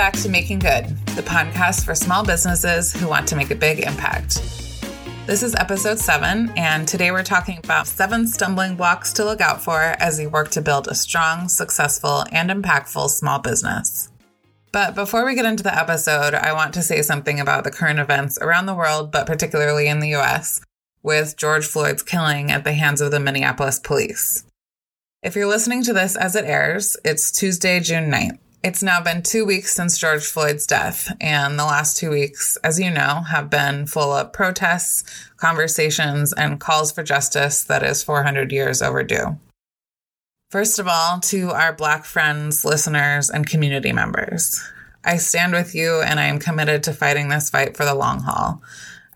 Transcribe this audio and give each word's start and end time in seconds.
Back 0.00 0.14
to 0.14 0.30
Making 0.30 0.60
Good, 0.60 0.86
the 1.08 1.20
podcast 1.20 1.84
for 1.84 1.94
small 1.94 2.24
businesses 2.24 2.90
who 2.90 3.06
want 3.06 3.28
to 3.28 3.36
make 3.36 3.50
a 3.50 3.54
big 3.54 3.80
impact. 3.80 4.36
This 5.26 5.42
is 5.42 5.54
episode 5.56 5.98
seven, 5.98 6.50
and 6.56 6.88
today 6.88 7.10
we're 7.10 7.22
talking 7.22 7.58
about 7.58 7.86
seven 7.86 8.26
stumbling 8.26 8.76
blocks 8.76 9.12
to 9.12 9.26
look 9.26 9.42
out 9.42 9.62
for 9.62 9.78
as 9.78 10.18
you 10.18 10.30
work 10.30 10.48
to 10.52 10.62
build 10.62 10.88
a 10.88 10.94
strong, 10.94 11.50
successful, 11.50 12.24
and 12.32 12.48
impactful 12.48 13.10
small 13.10 13.40
business. 13.40 14.08
But 14.72 14.94
before 14.94 15.26
we 15.26 15.34
get 15.34 15.44
into 15.44 15.62
the 15.62 15.78
episode, 15.78 16.32
I 16.32 16.54
want 16.54 16.72
to 16.74 16.82
say 16.82 17.02
something 17.02 17.38
about 17.38 17.64
the 17.64 17.70
current 17.70 17.98
events 17.98 18.38
around 18.40 18.64
the 18.64 18.74
world, 18.74 19.12
but 19.12 19.26
particularly 19.26 19.86
in 19.86 20.00
the 20.00 20.14
US, 20.14 20.62
with 21.02 21.36
George 21.36 21.66
Floyd's 21.66 22.02
killing 22.02 22.50
at 22.50 22.64
the 22.64 22.72
hands 22.72 23.02
of 23.02 23.10
the 23.10 23.20
Minneapolis 23.20 23.78
police. 23.78 24.46
If 25.22 25.36
you're 25.36 25.46
listening 25.46 25.84
to 25.84 25.92
this 25.92 26.16
as 26.16 26.36
it 26.36 26.46
airs, 26.46 26.96
it's 27.04 27.30
Tuesday, 27.30 27.80
June 27.80 28.10
9th. 28.10 28.38
It's 28.62 28.82
now 28.82 29.00
been 29.02 29.22
two 29.22 29.46
weeks 29.46 29.74
since 29.74 29.96
George 29.96 30.26
Floyd's 30.26 30.66
death, 30.66 31.10
and 31.18 31.58
the 31.58 31.64
last 31.64 31.96
two 31.96 32.10
weeks, 32.10 32.58
as 32.62 32.78
you 32.78 32.90
know, 32.90 33.22
have 33.30 33.48
been 33.48 33.86
full 33.86 34.12
of 34.12 34.34
protests, 34.34 35.02
conversations, 35.38 36.34
and 36.34 36.60
calls 36.60 36.92
for 36.92 37.02
justice 37.02 37.64
that 37.64 37.82
is 37.82 38.02
400 38.02 38.52
years 38.52 38.82
overdue. 38.82 39.38
First 40.50 40.78
of 40.78 40.86
all, 40.86 41.20
to 41.20 41.52
our 41.52 41.72
Black 41.72 42.04
friends, 42.04 42.62
listeners, 42.62 43.30
and 43.30 43.48
community 43.48 43.92
members, 43.92 44.62
I 45.06 45.16
stand 45.16 45.54
with 45.54 45.74
you 45.74 46.02
and 46.02 46.20
I 46.20 46.26
am 46.26 46.38
committed 46.38 46.82
to 46.82 46.92
fighting 46.92 47.30
this 47.30 47.48
fight 47.48 47.78
for 47.78 47.86
the 47.86 47.94
long 47.94 48.20
haul. 48.20 48.60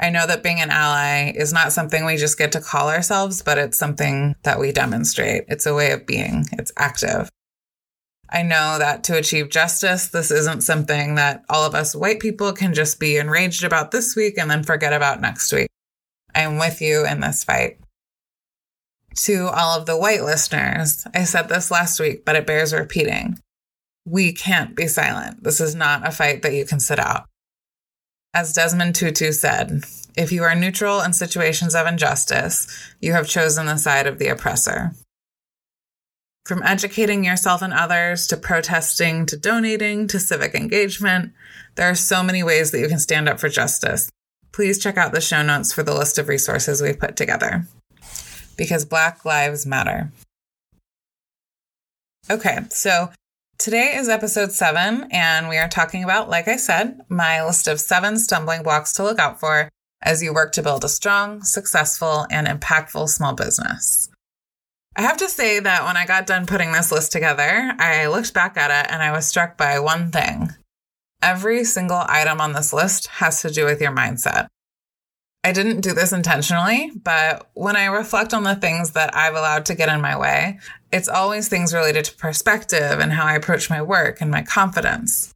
I 0.00 0.08
know 0.08 0.26
that 0.26 0.42
being 0.42 0.62
an 0.62 0.70
ally 0.70 1.32
is 1.36 1.52
not 1.52 1.74
something 1.74 2.06
we 2.06 2.16
just 2.16 2.38
get 2.38 2.52
to 2.52 2.62
call 2.62 2.88
ourselves, 2.88 3.42
but 3.42 3.58
it's 3.58 3.78
something 3.78 4.36
that 4.44 4.58
we 4.58 4.72
demonstrate. 4.72 5.44
It's 5.48 5.66
a 5.66 5.74
way 5.74 5.90
of 5.92 6.06
being, 6.06 6.46
it's 6.52 6.72
active. 6.78 7.28
I 8.34 8.42
know 8.42 8.78
that 8.80 9.04
to 9.04 9.16
achieve 9.16 9.48
justice, 9.48 10.08
this 10.08 10.32
isn't 10.32 10.62
something 10.62 11.14
that 11.14 11.44
all 11.48 11.64
of 11.64 11.76
us 11.76 11.94
white 11.94 12.18
people 12.18 12.52
can 12.52 12.74
just 12.74 12.98
be 12.98 13.16
enraged 13.16 13.62
about 13.62 13.92
this 13.92 14.16
week 14.16 14.36
and 14.36 14.50
then 14.50 14.64
forget 14.64 14.92
about 14.92 15.20
next 15.20 15.52
week. 15.52 15.68
I'm 16.34 16.58
with 16.58 16.82
you 16.82 17.06
in 17.06 17.20
this 17.20 17.44
fight. 17.44 17.78
To 19.14 19.46
all 19.46 19.78
of 19.78 19.86
the 19.86 19.96
white 19.96 20.24
listeners, 20.24 21.06
I 21.14 21.22
said 21.22 21.48
this 21.48 21.70
last 21.70 22.00
week, 22.00 22.24
but 22.24 22.34
it 22.34 22.44
bears 22.44 22.74
repeating. 22.74 23.38
We 24.04 24.32
can't 24.32 24.74
be 24.74 24.88
silent. 24.88 25.44
This 25.44 25.60
is 25.60 25.76
not 25.76 26.04
a 26.04 26.10
fight 26.10 26.42
that 26.42 26.54
you 26.54 26.66
can 26.66 26.80
sit 26.80 26.98
out. 26.98 27.26
As 28.34 28.52
Desmond 28.52 28.96
Tutu 28.96 29.30
said, 29.30 29.84
if 30.16 30.32
you 30.32 30.42
are 30.42 30.56
neutral 30.56 31.00
in 31.02 31.12
situations 31.12 31.76
of 31.76 31.86
injustice, 31.86 32.66
you 33.00 33.12
have 33.12 33.28
chosen 33.28 33.66
the 33.66 33.76
side 33.76 34.08
of 34.08 34.18
the 34.18 34.26
oppressor. 34.26 34.90
From 36.46 36.62
educating 36.62 37.24
yourself 37.24 37.62
and 37.62 37.72
others 37.72 38.26
to 38.26 38.36
protesting 38.36 39.24
to 39.26 39.36
donating 39.36 40.06
to 40.08 40.20
civic 40.20 40.54
engagement, 40.54 41.32
there 41.76 41.88
are 41.88 41.94
so 41.94 42.22
many 42.22 42.42
ways 42.42 42.70
that 42.70 42.80
you 42.80 42.88
can 42.88 42.98
stand 42.98 43.30
up 43.30 43.40
for 43.40 43.48
justice. 43.48 44.10
Please 44.52 44.78
check 44.78 44.98
out 44.98 45.12
the 45.12 45.22
show 45.22 45.42
notes 45.42 45.72
for 45.72 45.82
the 45.82 45.94
list 45.94 46.18
of 46.18 46.28
resources 46.28 46.82
we've 46.82 47.00
put 47.00 47.16
together. 47.16 47.66
Because 48.58 48.84
Black 48.84 49.24
Lives 49.24 49.64
Matter. 49.64 50.12
Okay, 52.30 52.58
so 52.68 53.10
today 53.56 53.94
is 53.96 54.10
episode 54.10 54.52
seven, 54.52 55.08
and 55.10 55.48
we 55.48 55.56
are 55.56 55.68
talking 55.68 56.04
about, 56.04 56.28
like 56.28 56.46
I 56.46 56.56
said, 56.56 57.00
my 57.08 57.42
list 57.42 57.68
of 57.68 57.80
seven 57.80 58.18
stumbling 58.18 58.62
blocks 58.62 58.92
to 58.94 59.02
look 59.02 59.18
out 59.18 59.40
for 59.40 59.70
as 60.02 60.22
you 60.22 60.34
work 60.34 60.52
to 60.52 60.62
build 60.62 60.84
a 60.84 60.90
strong, 60.90 61.42
successful, 61.42 62.26
and 62.30 62.46
impactful 62.46 63.08
small 63.08 63.32
business. 63.32 64.10
I 64.96 65.02
have 65.02 65.16
to 65.18 65.28
say 65.28 65.58
that 65.58 65.84
when 65.84 65.96
I 65.96 66.06
got 66.06 66.26
done 66.26 66.46
putting 66.46 66.70
this 66.70 66.92
list 66.92 67.10
together, 67.10 67.74
I 67.78 68.06
looked 68.06 68.32
back 68.32 68.56
at 68.56 68.70
it 68.70 68.92
and 68.92 69.02
I 69.02 69.10
was 69.10 69.26
struck 69.26 69.56
by 69.56 69.80
one 69.80 70.12
thing. 70.12 70.50
Every 71.20 71.64
single 71.64 72.04
item 72.08 72.40
on 72.40 72.52
this 72.52 72.72
list 72.72 73.08
has 73.08 73.42
to 73.42 73.50
do 73.50 73.64
with 73.64 73.80
your 73.80 73.90
mindset. 73.90 74.46
I 75.42 75.52
didn't 75.52 75.80
do 75.80 75.92
this 75.92 76.12
intentionally, 76.12 76.92
but 77.02 77.50
when 77.54 77.76
I 77.76 77.86
reflect 77.86 78.32
on 78.32 78.44
the 78.44 78.54
things 78.54 78.92
that 78.92 79.14
I've 79.16 79.34
allowed 79.34 79.66
to 79.66 79.74
get 79.74 79.88
in 79.88 80.00
my 80.00 80.16
way, 80.16 80.58
it's 80.92 81.08
always 81.08 81.48
things 81.48 81.74
related 81.74 82.04
to 82.06 82.16
perspective 82.16 83.00
and 83.00 83.12
how 83.12 83.26
I 83.26 83.34
approach 83.34 83.68
my 83.68 83.82
work 83.82 84.20
and 84.20 84.30
my 84.30 84.42
confidence. 84.42 85.34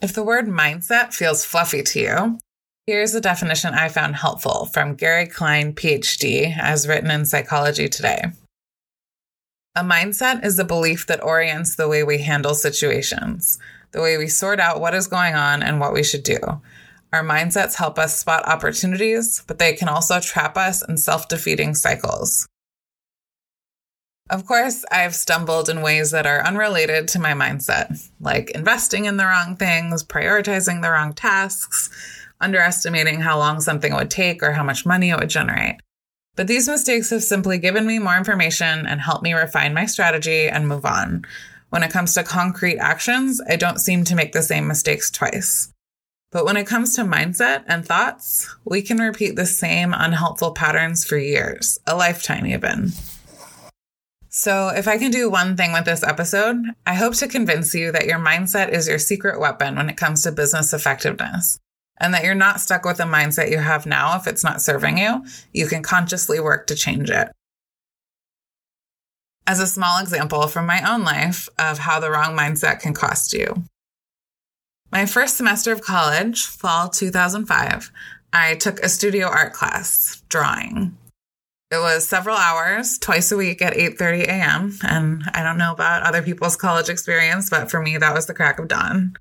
If 0.00 0.14
the 0.14 0.22
word 0.22 0.46
mindset 0.46 1.14
feels 1.14 1.44
fluffy 1.44 1.82
to 1.82 2.00
you, 2.00 2.38
Here's 2.86 3.14
a 3.14 3.20
definition 3.20 3.74
I 3.74 3.88
found 3.88 4.16
helpful 4.16 4.66
from 4.66 4.94
Gary 4.94 5.26
Klein, 5.26 5.74
PhD, 5.74 6.56
as 6.58 6.88
written 6.88 7.10
in 7.10 7.26
Psychology 7.26 7.88
Today. 7.88 8.32
A 9.76 9.82
mindset 9.84 10.44
is 10.44 10.58
a 10.58 10.64
belief 10.64 11.06
that 11.06 11.22
orients 11.22 11.76
the 11.76 11.88
way 11.88 12.02
we 12.02 12.18
handle 12.18 12.54
situations, 12.54 13.58
the 13.92 14.00
way 14.00 14.16
we 14.16 14.26
sort 14.26 14.60
out 14.60 14.80
what 14.80 14.94
is 14.94 15.06
going 15.06 15.34
on 15.34 15.62
and 15.62 15.78
what 15.78 15.92
we 15.92 16.02
should 16.02 16.22
do. 16.22 16.38
Our 17.12 17.22
mindsets 17.22 17.74
help 17.74 17.98
us 17.98 18.18
spot 18.18 18.48
opportunities, 18.48 19.44
but 19.46 19.58
they 19.58 19.74
can 19.74 19.88
also 19.88 20.18
trap 20.18 20.56
us 20.56 20.82
in 20.88 20.96
self 20.96 21.28
defeating 21.28 21.74
cycles. 21.74 22.48
Of 24.30 24.46
course, 24.46 24.84
I've 24.90 25.14
stumbled 25.14 25.68
in 25.68 25.82
ways 25.82 26.12
that 26.12 26.26
are 26.26 26.46
unrelated 26.46 27.08
to 27.08 27.18
my 27.18 27.32
mindset, 27.32 28.08
like 28.20 28.50
investing 28.50 29.04
in 29.04 29.16
the 29.16 29.26
wrong 29.26 29.56
things, 29.56 30.04
prioritizing 30.04 30.82
the 30.82 30.90
wrong 30.90 31.12
tasks, 31.12 31.90
underestimating 32.40 33.20
how 33.20 33.38
long 33.38 33.60
something 33.60 33.94
would 33.94 34.10
take 34.10 34.42
or 34.42 34.52
how 34.52 34.62
much 34.62 34.86
money 34.86 35.10
it 35.10 35.18
would 35.18 35.30
generate. 35.30 35.76
But 36.36 36.46
these 36.46 36.68
mistakes 36.68 37.10
have 37.10 37.22
simply 37.22 37.58
given 37.58 37.86
me 37.86 37.98
more 37.98 38.16
information 38.16 38.86
and 38.86 39.00
helped 39.00 39.22
me 39.22 39.34
refine 39.34 39.74
my 39.74 39.86
strategy 39.86 40.48
and 40.48 40.66
move 40.66 40.86
on. 40.86 41.26
When 41.68 41.82
it 41.82 41.90
comes 41.90 42.14
to 42.14 42.24
concrete 42.24 42.78
actions, 42.78 43.40
I 43.48 43.56
don't 43.56 43.78
seem 43.78 44.04
to 44.04 44.14
make 44.14 44.32
the 44.32 44.42
same 44.42 44.66
mistakes 44.66 45.10
twice. 45.10 45.72
But 46.32 46.44
when 46.44 46.56
it 46.56 46.66
comes 46.66 46.94
to 46.94 47.02
mindset 47.02 47.64
and 47.66 47.84
thoughts, 47.84 48.54
we 48.64 48.82
can 48.82 48.98
repeat 48.98 49.36
the 49.36 49.46
same 49.46 49.92
unhelpful 49.92 50.52
patterns 50.52 51.04
for 51.04 51.18
years, 51.18 51.78
a 51.86 51.96
lifetime 51.96 52.46
even. 52.46 52.92
So, 54.28 54.68
if 54.68 54.86
I 54.86 54.96
can 54.96 55.10
do 55.10 55.28
one 55.28 55.56
thing 55.56 55.72
with 55.72 55.84
this 55.84 56.04
episode, 56.04 56.56
I 56.86 56.94
hope 56.94 57.14
to 57.16 57.26
convince 57.26 57.74
you 57.74 57.90
that 57.90 58.06
your 58.06 58.20
mindset 58.20 58.70
is 58.70 58.86
your 58.86 59.00
secret 59.00 59.40
weapon 59.40 59.74
when 59.74 59.90
it 59.90 59.96
comes 59.96 60.22
to 60.22 60.30
business 60.30 60.72
effectiveness 60.72 61.58
and 62.00 62.14
that 62.14 62.24
you're 62.24 62.34
not 62.34 62.60
stuck 62.60 62.84
with 62.84 62.96
the 62.96 63.04
mindset 63.04 63.50
you 63.50 63.58
have 63.58 63.86
now 63.86 64.16
if 64.16 64.26
it's 64.26 64.42
not 64.42 64.62
serving 64.62 64.98
you. 64.98 65.24
You 65.52 65.66
can 65.66 65.82
consciously 65.82 66.40
work 66.40 66.66
to 66.68 66.74
change 66.74 67.10
it. 67.10 67.28
As 69.46 69.60
a 69.60 69.66
small 69.66 70.00
example 70.00 70.46
from 70.46 70.66
my 70.66 70.82
own 70.90 71.04
life 71.04 71.48
of 71.58 71.78
how 71.78 72.00
the 72.00 72.10
wrong 72.10 72.36
mindset 72.36 72.80
can 72.80 72.94
cost 72.94 73.32
you. 73.32 73.64
My 74.92 75.06
first 75.06 75.36
semester 75.36 75.72
of 75.72 75.82
college, 75.82 76.46
fall 76.46 76.88
2005, 76.88 77.92
I 78.32 78.54
took 78.56 78.80
a 78.80 78.88
studio 78.88 79.26
art 79.26 79.52
class, 79.52 80.22
drawing. 80.28 80.96
It 81.70 81.78
was 81.78 82.08
several 82.08 82.36
hours, 82.36 82.98
twice 82.98 83.30
a 83.30 83.36
week 83.36 83.62
at 83.62 83.74
8:30 83.74 84.24
a.m. 84.24 84.78
And 84.82 85.22
I 85.32 85.44
don't 85.44 85.58
know 85.58 85.72
about 85.72 86.02
other 86.02 86.22
people's 86.22 86.56
college 86.56 86.88
experience, 86.88 87.48
but 87.48 87.70
for 87.70 87.80
me 87.80 87.96
that 87.96 88.14
was 88.14 88.26
the 88.26 88.34
crack 88.34 88.58
of 88.58 88.66
dawn. 88.66 89.14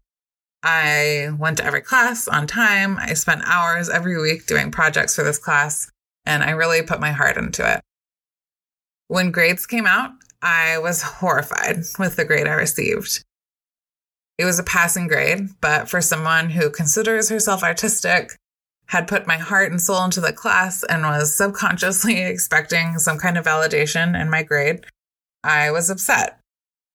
I 0.64 1.30
went 1.38 1.58
to 1.58 1.66
every 1.66 1.82
class 1.82 2.28
on 2.28 2.48
time. 2.48 2.98
I 2.98 3.14
spent 3.14 3.44
hours 3.46 3.90
every 3.90 4.20
week 4.20 4.46
doing 4.46 4.72
projects 4.72 5.16
for 5.16 5.24
this 5.24 5.38
class, 5.38 5.90
and 6.26 6.44
I 6.44 6.52
really 6.52 6.82
put 6.82 7.00
my 7.00 7.12
heart 7.12 7.38
into 7.38 7.70
it. 7.70 7.82
When 9.08 9.32
grades 9.32 9.66
came 9.66 9.88
out, 9.88 10.12
I 10.42 10.78
was 10.80 11.02
horrified 11.20 11.84
with 11.98 12.16
the 12.16 12.26
grade 12.26 12.48
I 12.48 12.54
received. 12.54 13.24
It 14.38 14.46
was 14.46 14.60
a 14.60 14.64
passing 14.64 15.08
grade, 15.08 15.50
but 15.62 15.90
for 15.90 16.02
someone 16.02 16.50
who 16.50 16.70
considers 16.70 17.30
herself 17.30 17.64
artistic, 17.64 18.36
had 18.88 19.08
put 19.08 19.28
my 19.28 19.38
heart 19.38 19.70
and 19.72 19.82
soul 19.82 20.04
into 20.04 20.22
the 20.22 20.34
class, 20.34 20.84
and 20.84 21.04
was 21.04 21.36
subconsciously 21.36 22.22
expecting 22.24 22.98
some 22.98 23.20
kind 23.20 23.38
of 23.38 23.46
validation 23.46 24.20
in 24.20 24.30
my 24.30 24.44
grade, 24.44 24.86
I 25.44 25.72
was 25.72 25.90
upset. 25.90 26.39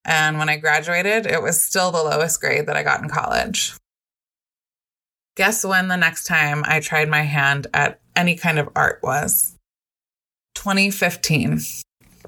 And 0.04 0.38
when 0.38 0.48
I 0.48 0.56
graduated, 0.56 1.26
it 1.26 1.42
was 1.42 1.64
still 1.64 1.90
the 1.90 2.02
lowest 2.02 2.40
grade 2.40 2.66
that 2.66 2.76
I 2.76 2.82
got 2.82 3.02
in 3.02 3.08
college. 3.08 3.74
Guess 5.36 5.64
when 5.64 5.88
the 5.88 5.96
next 5.96 6.24
time 6.24 6.62
I 6.66 6.80
tried 6.80 7.08
my 7.08 7.22
hand 7.22 7.66
at 7.74 8.00
any 8.14 8.36
kind 8.36 8.58
of 8.58 8.68
art 8.76 9.00
was? 9.02 9.56
2015, 10.54 11.60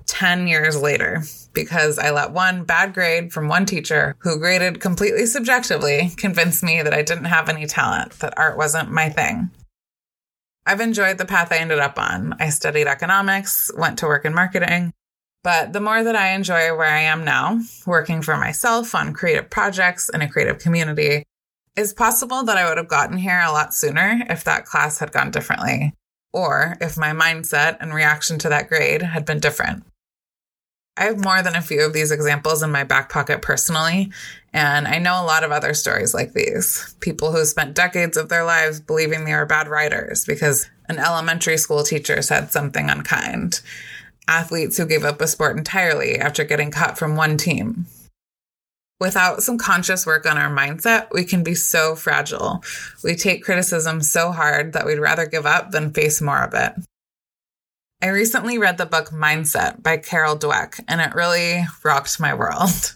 10 0.06 0.46
years 0.49 0.81
later, 0.81 1.23
because 1.52 1.99
I 1.99 2.11
let 2.11 2.32
one 2.32 2.64
bad 2.64 2.94
grade 2.94 3.32
from 3.32 3.49
one 3.49 3.64
teacher 3.64 4.17
who 4.19 4.38
graded 4.38 4.81
completely 4.81 5.26
subjectively 5.26 6.11
convince 6.17 6.62
me 6.62 6.82
that 6.82 6.94
I 6.94 7.02
didn't 7.02 7.25
have 7.26 7.49
any 7.49 7.67
talent, 7.67 8.12
that 8.19 8.37
art 8.37 8.56
wasn't 8.56 8.90
my 8.90 9.08
thing. 9.08 9.50
I've 10.67 10.81
enjoyed 10.81 11.19
the 11.19 11.25
path 11.25 11.52
I 11.52 11.58
ended 11.58 11.78
up 11.78 11.96
on. 11.96 12.34
I 12.40 12.50
studied 12.50 12.88
economics, 12.88 13.70
went 13.76 14.00
to 14.00 14.06
work 14.06 14.25
in 14.25 14.34
marketing, 14.34 14.93
but 15.46 15.72
the 15.72 15.81
more 15.81 16.02
that 16.02 16.16
I 16.16 16.32
enjoy 16.32 16.76
where 16.76 16.93
I 16.93 17.02
am 17.02 17.25
now, 17.25 17.60
working 17.87 18.20
for 18.20 18.37
myself 18.37 18.96
on 18.96 19.14
creative 19.14 19.48
projects 19.48 20.08
in 20.08 20.20
a 20.20 20.28
creative 20.28 20.58
community, 20.58 21.22
it's 21.76 21.93
possible 21.93 22.43
that 22.43 22.56
I 22.56 22.69
would 22.69 22.78
have 22.78 22.88
gotten 22.88 23.16
here 23.16 23.40
a 23.46 23.52
lot 23.52 23.72
sooner 23.72 24.25
if 24.28 24.43
that 24.43 24.64
class 24.64 24.98
had 24.98 25.12
gone 25.12 25.31
differently, 25.31 25.93
or 26.32 26.76
if 26.81 26.98
my 26.98 27.10
mindset 27.10 27.76
and 27.78 27.94
reaction 27.94 28.40
to 28.40 28.48
that 28.48 28.69
grade 28.69 29.02
had 29.02 29.25
been 29.25 29.38
different. 29.38 29.84
I 30.96 31.04
have 31.04 31.22
more 31.22 31.40
than 31.43 31.54
a 31.54 31.62
few 31.62 31.87
of 31.87 31.92
these 31.92 32.10
examples 32.10 32.64
in 32.64 32.72
my 32.72 32.82
back 32.82 33.08
pocket 33.08 33.40
personally, 33.40 34.10
and 34.52 34.88
I 34.88 34.99
know 34.99 35.22
a 35.22 35.26
lot 35.26 35.44
of 35.44 35.52
other 35.52 35.75
stories 35.75 36.12
like 36.12 36.32
these. 36.32 36.96
People 36.99 37.31
who 37.31 37.44
spent 37.44 37.76
decades 37.76 38.16
of 38.16 38.31
their 38.31 38.42
lives 38.42 38.81
believing 38.81 39.25
they 39.25 39.34
were 39.34 39.46
bad 39.46 39.69
writers 39.69 40.25
because 40.25 40.69
an 40.88 40.99
elementary 40.99 41.56
school 41.56 41.84
teacher 41.84 42.20
said 42.20 42.50
something 42.50 42.90
unkind. 42.90 43.60
Athletes 44.28 44.76
who 44.76 44.87
gave 44.87 45.05
up 45.05 45.20
a 45.20 45.26
sport 45.26 45.56
entirely 45.56 46.19
after 46.19 46.44
getting 46.44 46.70
cut 46.70 46.99
from 46.99 47.17
one 47.17 47.37
team. 47.37 47.87
Without 48.99 49.43
some 49.43 49.58
conscious 49.58 50.06
work 50.06 50.25
on 50.25 50.38
our 50.38 50.50
mindset, 50.50 51.08
we 51.12 51.25
can 51.25 51.43
be 51.43 51.55
so 51.55 51.94
fragile. 51.94 52.64
We 53.05 53.14
take 53.14 53.44
criticism 53.44 54.00
so 54.00 54.32
hard 54.32 54.73
that 54.73 54.87
we'd 54.87 54.99
rather 54.99 55.26
give 55.26 55.44
up 55.44 55.70
than 55.70 55.93
face 55.93 56.23
more 56.23 56.43
of 56.43 56.55
it. 56.55 56.73
I 58.02 58.08
recently 58.08 58.58
read 58.58 58.78
the 58.78 58.87
book 58.87 59.08
Mindset 59.08 59.82
by 59.82 59.96
Carol 59.99 60.37
Dweck, 60.37 60.81
and 60.87 61.00
it 61.00 61.14
really 61.14 61.64
rocked 61.82 62.20
my 62.20 62.34
world. 62.34 62.94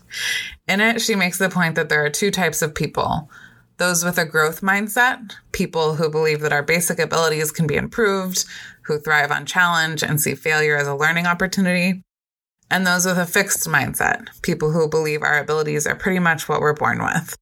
In 0.69 0.81
it, 0.81 1.01
she 1.01 1.17
makes 1.17 1.39
the 1.39 1.49
point 1.49 1.75
that 1.75 1.89
there 1.89 2.05
are 2.05 2.11
two 2.11 2.31
types 2.31 2.63
of 2.63 2.75
people 2.75 3.31
those 3.81 4.05
with 4.05 4.19
a 4.19 4.27
growth 4.27 4.61
mindset, 4.61 5.33
people 5.53 5.95
who 5.95 6.11
believe 6.11 6.41
that 6.41 6.53
our 6.53 6.63
basic 6.63 6.99
abilities 6.99 7.51
can 7.51 7.67
be 7.67 7.77
improved, 7.77 8.45
who 8.83 8.99
thrive 8.99 9.31
on 9.31 9.47
challenge 9.47 10.03
and 10.03 10.21
see 10.21 10.35
failure 10.35 10.77
as 10.77 10.87
a 10.87 10.95
learning 10.95 11.27
opportunity, 11.27 12.03
and 12.71 12.87
those 12.87 13.05
with 13.05 13.19
a 13.19 13.27
fixed 13.27 13.67
mindset, 13.67 14.29
people 14.43 14.71
who 14.71 14.89
believe 14.89 15.23
our 15.23 15.39
abilities 15.39 15.87
are 15.87 15.97
pretty 15.97 16.21
much 16.21 16.49
what 16.49 16.61
we're 16.61 16.73
born 16.73 17.03
with. 17.03 17.37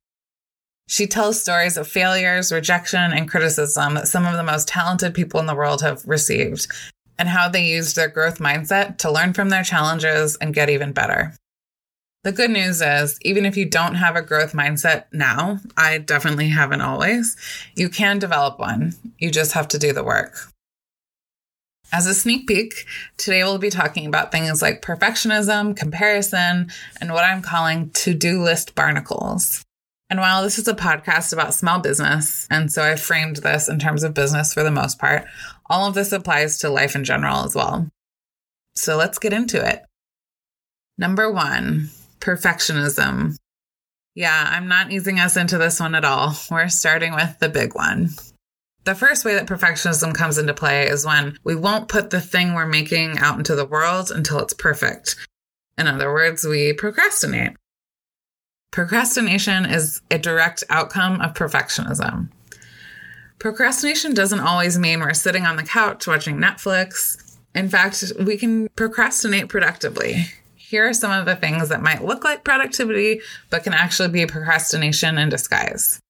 She 0.89 1.07
tells 1.07 1.43
stories 1.43 1.77
of 1.77 1.87
failures, 1.87 2.51
rejection, 2.51 3.13
and 3.13 3.31
criticism 3.31 3.95
that 3.95 4.09
some 4.09 4.25
of 4.25 4.35
the 4.35 4.43
most 4.43 4.69
talented 4.69 5.13
people 5.13 5.39
in 5.39 5.47
the 5.47 5.55
world 5.55 5.83
have 5.83 6.03
received, 6.07 6.67
and 7.19 7.29
how 7.29 7.49
they 7.49 7.65
used 7.65 7.95
their 7.95 8.09
growth 8.09 8.39
mindset 8.39 8.97
to 8.99 9.11
learn 9.11 9.35
from 9.35 9.51
their 9.51 9.65
challenges 9.65 10.37
and 10.37 10.55
get 10.55 10.71
even 10.71 10.93
better. 10.93 11.35
The 12.25 12.33
good 12.33 12.51
news 12.51 12.81
is, 12.81 13.19
even 13.23 13.45
if 13.45 13.57
you 13.57 13.65
don't 13.65 13.95
have 13.95 14.17
a 14.17 14.23
growth 14.23 14.53
mindset 14.53 15.05
now, 15.13 15.61
I 15.77 15.99
definitely 15.99 16.49
haven't 16.49 16.81
always, 16.81 17.37
you 17.77 17.89
can 17.89 18.19
develop 18.19 18.59
one. 18.59 18.95
You 19.19 19.31
just 19.31 19.53
have 19.53 19.69
to 19.69 19.79
do 19.79 19.93
the 19.93 20.03
work. 20.03 20.37
As 21.91 22.07
a 22.07 22.13
sneak 22.13 22.47
peek, 22.47 22.85
today 23.17 23.43
we'll 23.43 23.57
be 23.57 23.71
talking 23.71 24.07
about 24.07 24.31
things 24.31 24.61
like 24.61 24.83
perfectionism, 24.83 25.75
comparison, 25.75 26.71
and 27.01 27.13
what 27.13 27.25
I'm 27.25 27.41
calling 27.41 27.91
to 27.91 28.13
do 28.13 28.43
list 28.43 28.75
barnacles. 28.75 29.65
And 30.11 30.21
while 30.21 30.43
this 30.43 30.59
is 30.59 30.69
a 30.69 30.75
podcast 30.75 31.33
about 31.33 31.55
small 31.55 31.81
business, 31.81 32.47
and 32.51 32.71
so 32.71 32.83
I 32.83 32.97
framed 32.97 33.37
this 33.37 33.69
in 33.71 33.79
terms 33.79 34.03
of 34.03 34.13
business 34.13 34.53
for 34.53 34.63
the 34.63 34.71
most 34.71 34.99
part, 34.99 35.25
all 35.71 35.89
of 35.89 35.95
this 35.95 36.13
applies 36.13 36.59
to 36.59 36.69
life 36.69 36.95
in 36.95 37.05
general 37.05 37.45
as 37.45 37.55
well. 37.55 37.89
So 38.75 38.97
let's 38.97 39.19
get 39.19 39.33
into 39.33 39.67
it. 39.67 39.83
Number 40.99 41.33
one, 41.33 41.89
perfectionism. 42.21 43.37
Yeah, 44.15 44.47
I'm 44.51 44.69
not 44.69 44.93
easing 44.93 45.21
us 45.21 45.37
into 45.37 45.57
this 45.57 45.81
one 45.81 45.95
at 45.95 46.05
all. 46.05 46.37
We're 46.51 46.69
starting 46.69 47.15
with 47.15 47.39
the 47.39 47.49
big 47.49 47.75
one. 47.75 48.11
The 48.89 48.95
first 48.95 49.27
way 49.27 49.35
that 49.35 49.45
perfectionism 49.45 50.15
comes 50.15 50.39
into 50.39 50.55
play 50.55 50.89
is 50.89 51.05
when 51.05 51.39
we 51.45 51.55
won't 51.55 51.91
put 51.91 52.09
the 52.09 52.23
thing 52.23 52.55
we're 52.55 52.65
making 52.65 53.19
out 53.19 53.37
into 53.37 53.55
the 53.55 53.67
world 53.67 54.11
until 54.11 54.39
it's 54.39 54.55
perfect. 54.55 55.15
In 55.77 55.87
other 55.87 56.11
words, 56.11 56.43
we 56.47 56.73
procrastinate. 56.73 57.53
Procrastination 58.71 59.67
is 59.67 60.01
a 60.11 60.19
direct 60.19 60.65
outcome 60.71 61.21
of 61.21 61.35
perfectionism. 61.35 62.31
Procrastination 63.39 64.15
doesn't 64.15 64.41
always 64.41 64.79
mean 64.79 65.01
we're 65.01 65.13
sitting 65.13 65.45
on 65.45 65.57
the 65.57 65.65
couch 65.65 66.07
watching 66.07 66.39
Netflix. 66.39 67.37
In 67.55 67.69
fact, 67.69 68.03
we 68.19 68.39
can 68.39 68.69
procrastinate 68.69 69.51
productively. 69.51 70.25
Here 70.57 70.89
are 70.89 70.95
some 70.95 71.13
of 71.13 71.27
the 71.27 71.37
things 71.37 71.69
that 71.69 71.83
might 71.83 72.07
look 72.07 72.25
like 72.25 72.43
productivity, 72.43 73.21
but 73.51 73.65
can 73.65 73.75
actually 73.75 74.09
be 74.09 74.25
procrastination 74.25 75.19
in 75.19 75.29
disguise 75.29 76.01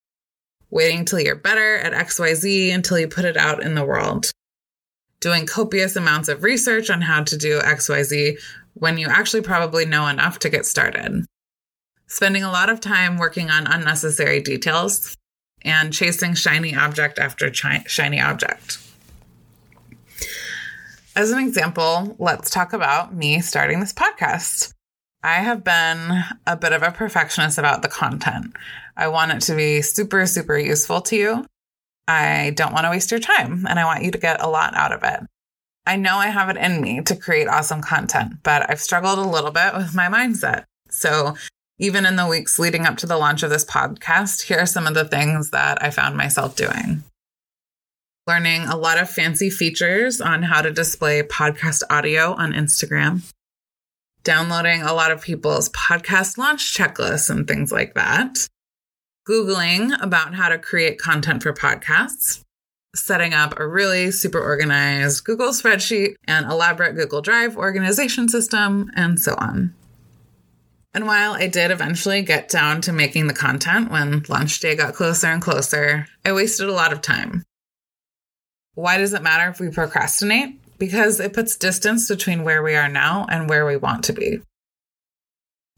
waiting 0.71 1.05
till 1.05 1.21
you're 1.21 1.35
better 1.35 1.77
at 1.77 1.93
XYZ 1.93 2.75
until 2.75 2.99
you 2.99 3.09
put 3.09 3.25
it 3.25 3.37
out 3.37 3.63
in 3.63 3.75
the 3.75 3.85
world, 3.85 4.31
doing 5.21 5.47
copious 5.47 5.97
amounts 5.97 6.29
of 6.29 6.43
research 6.43 6.91
on 6.91 7.03
how 7.03 7.23
to 7.25 7.37
do 7.37 7.61
XYZ 7.61 8.39
when 8.75 8.99
you 8.99 9.09
actually 9.09 9.43
probably 9.43 9.85
know 9.85 10.07
enough 10.07 10.39
to 10.39 10.49
get 10.49 10.67
started, 10.67 11.25
spending 12.07 12.43
a 12.43 12.53
lot 12.53 12.71
of 12.71 12.81
time 12.81 13.17
working 13.17 13.51
on 13.51 13.67
unnecessary 13.67 14.41
details, 14.41 15.17
and 15.63 15.93
chasing 15.93 16.35
shiny 16.35 16.75
object 16.75 17.19
after 17.19 17.51
chi- 17.51 17.85
shiny 17.87 18.21
object. 18.21 18.79
As 21.17 21.33
an 21.33 21.41
example, 21.41 22.15
let's 22.21 22.49
talk 22.49 22.73
about 22.73 23.13
me 23.13 23.41
starting 23.41 23.81
this 23.81 23.93
podcast. 23.93 24.73
I 25.23 25.41
have 25.41 25.65
been 25.65 26.23
a 26.47 26.57
bit 26.57 26.73
of 26.73 26.85
a 26.85 26.93
perfectionist 26.93 27.59
about 27.59 27.83
the 27.83 27.89
content. 27.89 28.55
I 28.99 29.09
want 29.09 29.33
it 29.33 29.41
to 29.43 29.55
be 29.55 29.81
super, 29.81 30.27
super 30.27 30.59
useful 30.59 31.01
to 31.03 31.17
you. 31.17 31.47
I 32.09 32.53
don't 32.57 32.73
want 32.73 32.85
to 32.85 32.91
waste 32.91 33.11
your 33.11 33.21
time 33.21 33.65
and 33.69 33.79
I 33.79 33.85
want 33.85 34.03
you 34.03 34.11
to 34.11 34.19
get 34.19 34.43
a 34.43 34.49
lot 34.49 34.75
out 34.75 34.93
of 34.93 35.05
it. 35.05 35.21
I 35.87 35.97
know 35.97 36.17
I 36.17 36.27
have 36.27 36.51
it 36.51 36.57
in 36.57 36.81
me 36.81 37.01
to 37.03 37.17
create 37.17 37.49
awesome 37.49 37.81
content, 37.81 38.43
but 38.43 38.69
I've 38.69 38.81
struggled 38.81 39.19
a 39.19 39.31
little 39.31 39.53
bit 39.53 39.75
with 39.75 39.95
my 39.95 40.09
mindset. 40.09 40.65
So 40.91 41.37
even 41.79 42.05
in 42.05 42.17
the 42.17 42.27
weeks 42.27 42.59
leading 42.59 42.87
up 42.87 42.97
to 42.99 43.07
the 43.07 43.17
launch 43.17 43.43
of 43.43 43.51
this 43.51 43.65
podcast, 43.65 44.43
here 44.43 44.59
are 44.59 44.67
some 44.67 44.87
of 44.87 44.95
the 44.95 45.05
things 45.05 45.51
that 45.51 45.83
I 45.83 45.91
found 45.91 46.17
myself 46.17 46.57
doing. 46.57 47.05
Learning 48.27 48.63
a 48.63 48.77
lot 48.77 48.99
of 48.99 49.09
fancy 49.09 49.49
features 49.49 50.21
on 50.21 50.43
how 50.43 50.61
to 50.61 50.73
display 50.73 51.23
podcast 51.23 51.83
audio 51.89 52.33
on 52.35 52.53
Instagram 52.53 53.23
downloading 54.25 54.83
a 54.83 54.93
lot 54.93 55.11
of 55.11 55.23
people's 55.23 55.71
podcast 55.71 56.37
launch 56.37 56.77
checklists 56.77 57.31
and 57.31 57.49
things 57.49 57.73
like 57.73 57.95
that, 57.95 58.47
Googling 59.29 60.01
about 60.03 60.35
how 60.35 60.49
to 60.49 60.59
create 60.59 60.99
content 60.99 61.43
for 61.43 61.53
podcasts, 61.53 62.43
setting 62.95 63.35
up 63.35 63.59
a 63.59 63.67
really 63.67 64.11
super 64.11 64.41
organized 64.41 65.25
Google 65.25 65.49
spreadsheet 65.49 66.15
and 66.27 66.47
elaborate 66.47 66.97
Google 66.97 67.21
Drive 67.21 67.57
organization 67.57 68.29
system, 68.29 68.91
and 68.95 69.21
so 69.21 69.35
on. 69.39 69.75
And 70.95 71.07
while 71.07 71.33
I 71.33 71.49
did 71.49 71.71
eventually 71.71 72.23
get 72.23 72.49
down 72.49 72.81
to 72.83 72.93
making 72.93 73.27
the 73.27 73.35
content 73.35 73.91
when 73.91 74.25
launch 74.29 74.59
day 74.61 74.75
got 74.75 74.95
closer 74.95 75.27
and 75.27 75.43
closer, 75.43 76.07
I 76.25 76.33
wasted 76.33 76.69
a 76.69 76.73
lot 76.73 76.93
of 76.93 77.03
time. 77.03 77.45
Why 78.75 78.97
does 78.97 79.13
it 79.13 79.23
matter 79.23 79.51
if 79.51 79.61
we 79.61 79.69
procrastinate? 79.69 80.59
because 80.79 81.21
it 81.21 81.33
puts 81.33 81.57
distance 81.57 82.09
between 82.09 82.45
where 82.45 82.63
we 82.63 82.75
are 82.75 82.89
now 82.89 83.27
and 83.29 83.49
where 83.49 83.67
we 83.67 83.77
want 83.77 84.05
to 84.05 84.13
be. 84.13 84.41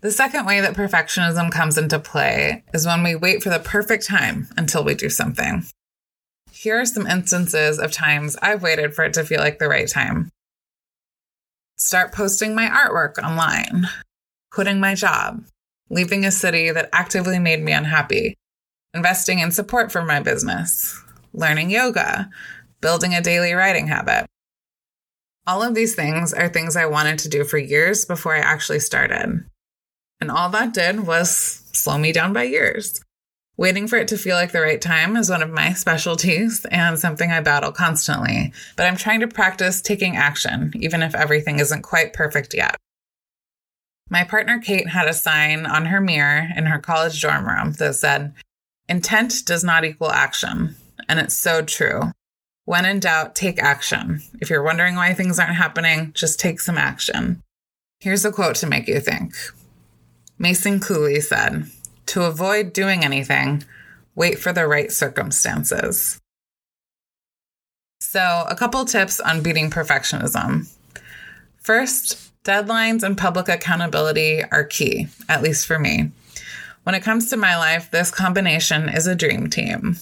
The 0.03 0.11
second 0.11 0.47
way 0.47 0.63
that 0.63 0.75
perfectionism 0.75 1.53
comes 1.53 1.77
into 1.77 1.99
play 1.99 2.65
is 2.73 2.87
when 2.87 3.03
we 3.03 3.15
wait 3.15 3.43
for 3.43 3.51
the 3.51 3.59
perfect 3.59 4.07
time 4.07 4.49
until 4.57 4.83
we 4.83 4.95
do 4.95 5.11
something. 5.11 5.67
Here 6.51 6.81
are 6.81 6.87
some 6.87 7.07
instances 7.07 7.79
of 7.79 7.93
times 7.93 8.37
I've 8.41 8.63
waited 8.63 8.95
for 8.95 9.05
it 9.05 9.13
to 9.15 9.25
feel 9.25 9.41
like 9.41 9.59
the 9.59 9.69
right 9.69 9.89
time. 9.89 10.31
Start 11.77 12.13
posting 12.13 12.55
my 12.55 12.67
artwork 12.67 13.19
online, 13.19 13.89
quitting 14.51 14.81
my 14.81 14.95
job, 14.95 15.45
leaving 15.91 16.25
a 16.25 16.31
city 16.31 16.71
that 16.71 16.89
actively 16.95 17.39
made 17.39 17.63
me 17.63 17.73
unhappy, 17.73 18.37
investing 18.95 19.39
in 19.39 19.51
support 19.51 19.93
for 19.93 20.03
my 20.03 20.21
business, 20.21 20.99
learning 21.35 21.71
yoga, 21.71 22.31
building 22.81 23.15
a 23.15 23.21
daily 23.21 23.53
writing 23.53 23.87
habit. 23.87 24.27
All 25.47 25.63
of 25.63 25.75
these 25.75 25.95
things 25.95 26.33
are 26.33 26.49
things 26.49 26.75
I 26.75 26.87
wanted 26.87 27.19
to 27.21 27.29
do 27.29 27.45
for 27.45 27.59
years 27.59 28.07
before 28.07 28.35
I 28.35 28.41
actually 28.41 28.81
started. 28.81 29.45
And 30.21 30.31
all 30.31 30.49
that 30.51 30.75
did 30.75 31.07
was 31.07 31.31
slow 31.73 31.99
me 31.99 32.13
down 32.13 32.33
by 32.33 32.45
years. 32.45 33.01
Waiting 33.57 33.87
for 33.87 33.97
it 33.97 34.09
to 34.09 34.17
feel 34.17 34.37
like 34.37 34.53
the 34.53 34.61
right 34.61 34.81
time 34.81 35.17
is 35.17 35.29
one 35.29 35.43
of 35.43 35.51
my 35.51 35.73
specialties 35.75 36.65
and 36.71 36.99
something 36.99 37.31
I 37.31 37.41
battle 37.41 37.73
constantly, 37.73 38.53
but 38.77 38.87
I'm 38.87 38.97
trying 38.97 39.21
to 39.21 39.29
practice 39.29 39.83
taking 39.83 40.17
action, 40.17 40.73
even 40.77 41.03
if 41.03 41.15
everything 41.15 41.59
isn't 41.59 41.83
quite 41.83 42.15
perfect 42.15 42.55
yet. 42.55 42.77
My 44.09 44.25
partner 44.25 44.59
Kate 44.59 44.89
had 44.89 45.09
a 45.09 45.13
sign 45.13 45.67
on 45.67 45.87
her 45.87 46.01
mirror 46.01 46.49
in 46.57 46.67
her 46.67 46.79
college 46.79 47.21
dorm 47.21 47.47
room 47.47 47.73
that 47.75 47.95
said, 47.95 48.35
Intent 48.89 49.45
does 49.47 49.63
not 49.63 49.85
equal 49.85 50.11
action. 50.11 50.75
And 51.09 51.21
it's 51.21 51.37
so 51.37 51.63
true. 51.63 52.13
When 52.65 52.85
in 52.85 53.01
doubt, 53.01 53.35
take 53.35 53.63
action. 53.63 54.23
If 54.41 54.51
you're 54.51 54.63
wondering 54.63 54.97
why 54.97 55.15
things 55.15 55.39
aren't 55.39 55.55
happening, 55.55 56.13
just 56.15 56.41
take 56.41 56.61
some 56.61 56.79
action. 56.79 57.43
Here's 58.01 58.25
a 58.25 58.33
quote 58.33 58.57
to 58.57 58.67
make 58.67 58.89
you 58.89 59.01
think. 59.01 59.35
Mason 60.41 60.81
Cooley 60.81 61.21
said, 61.21 61.67
to 62.07 62.23
avoid 62.23 62.73
doing 62.73 63.05
anything, 63.05 63.63
wait 64.15 64.39
for 64.39 64.55
the 64.55 64.67
right 64.67 64.91
circumstances. 64.91 66.19
So, 68.01 68.47
a 68.49 68.57
couple 68.57 68.83
tips 68.87 69.21
on 69.21 69.43
beating 69.43 69.69
perfectionism. 69.69 70.75
First, 71.59 72.33
deadlines 72.43 73.03
and 73.03 73.19
public 73.19 73.51
accountability 73.51 74.43
are 74.51 74.65
key, 74.65 75.09
at 75.29 75.43
least 75.43 75.67
for 75.67 75.79
me. 75.79 76.11
When 76.85 76.95
it 76.95 77.03
comes 77.03 77.29
to 77.29 77.37
my 77.37 77.59
life, 77.59 77.91
this 77.91 78.11
combination 78.11 78.89
is 78.89 79.07
a 79.07 79.15
dream 79.15 79.51
team. 79.51 79.99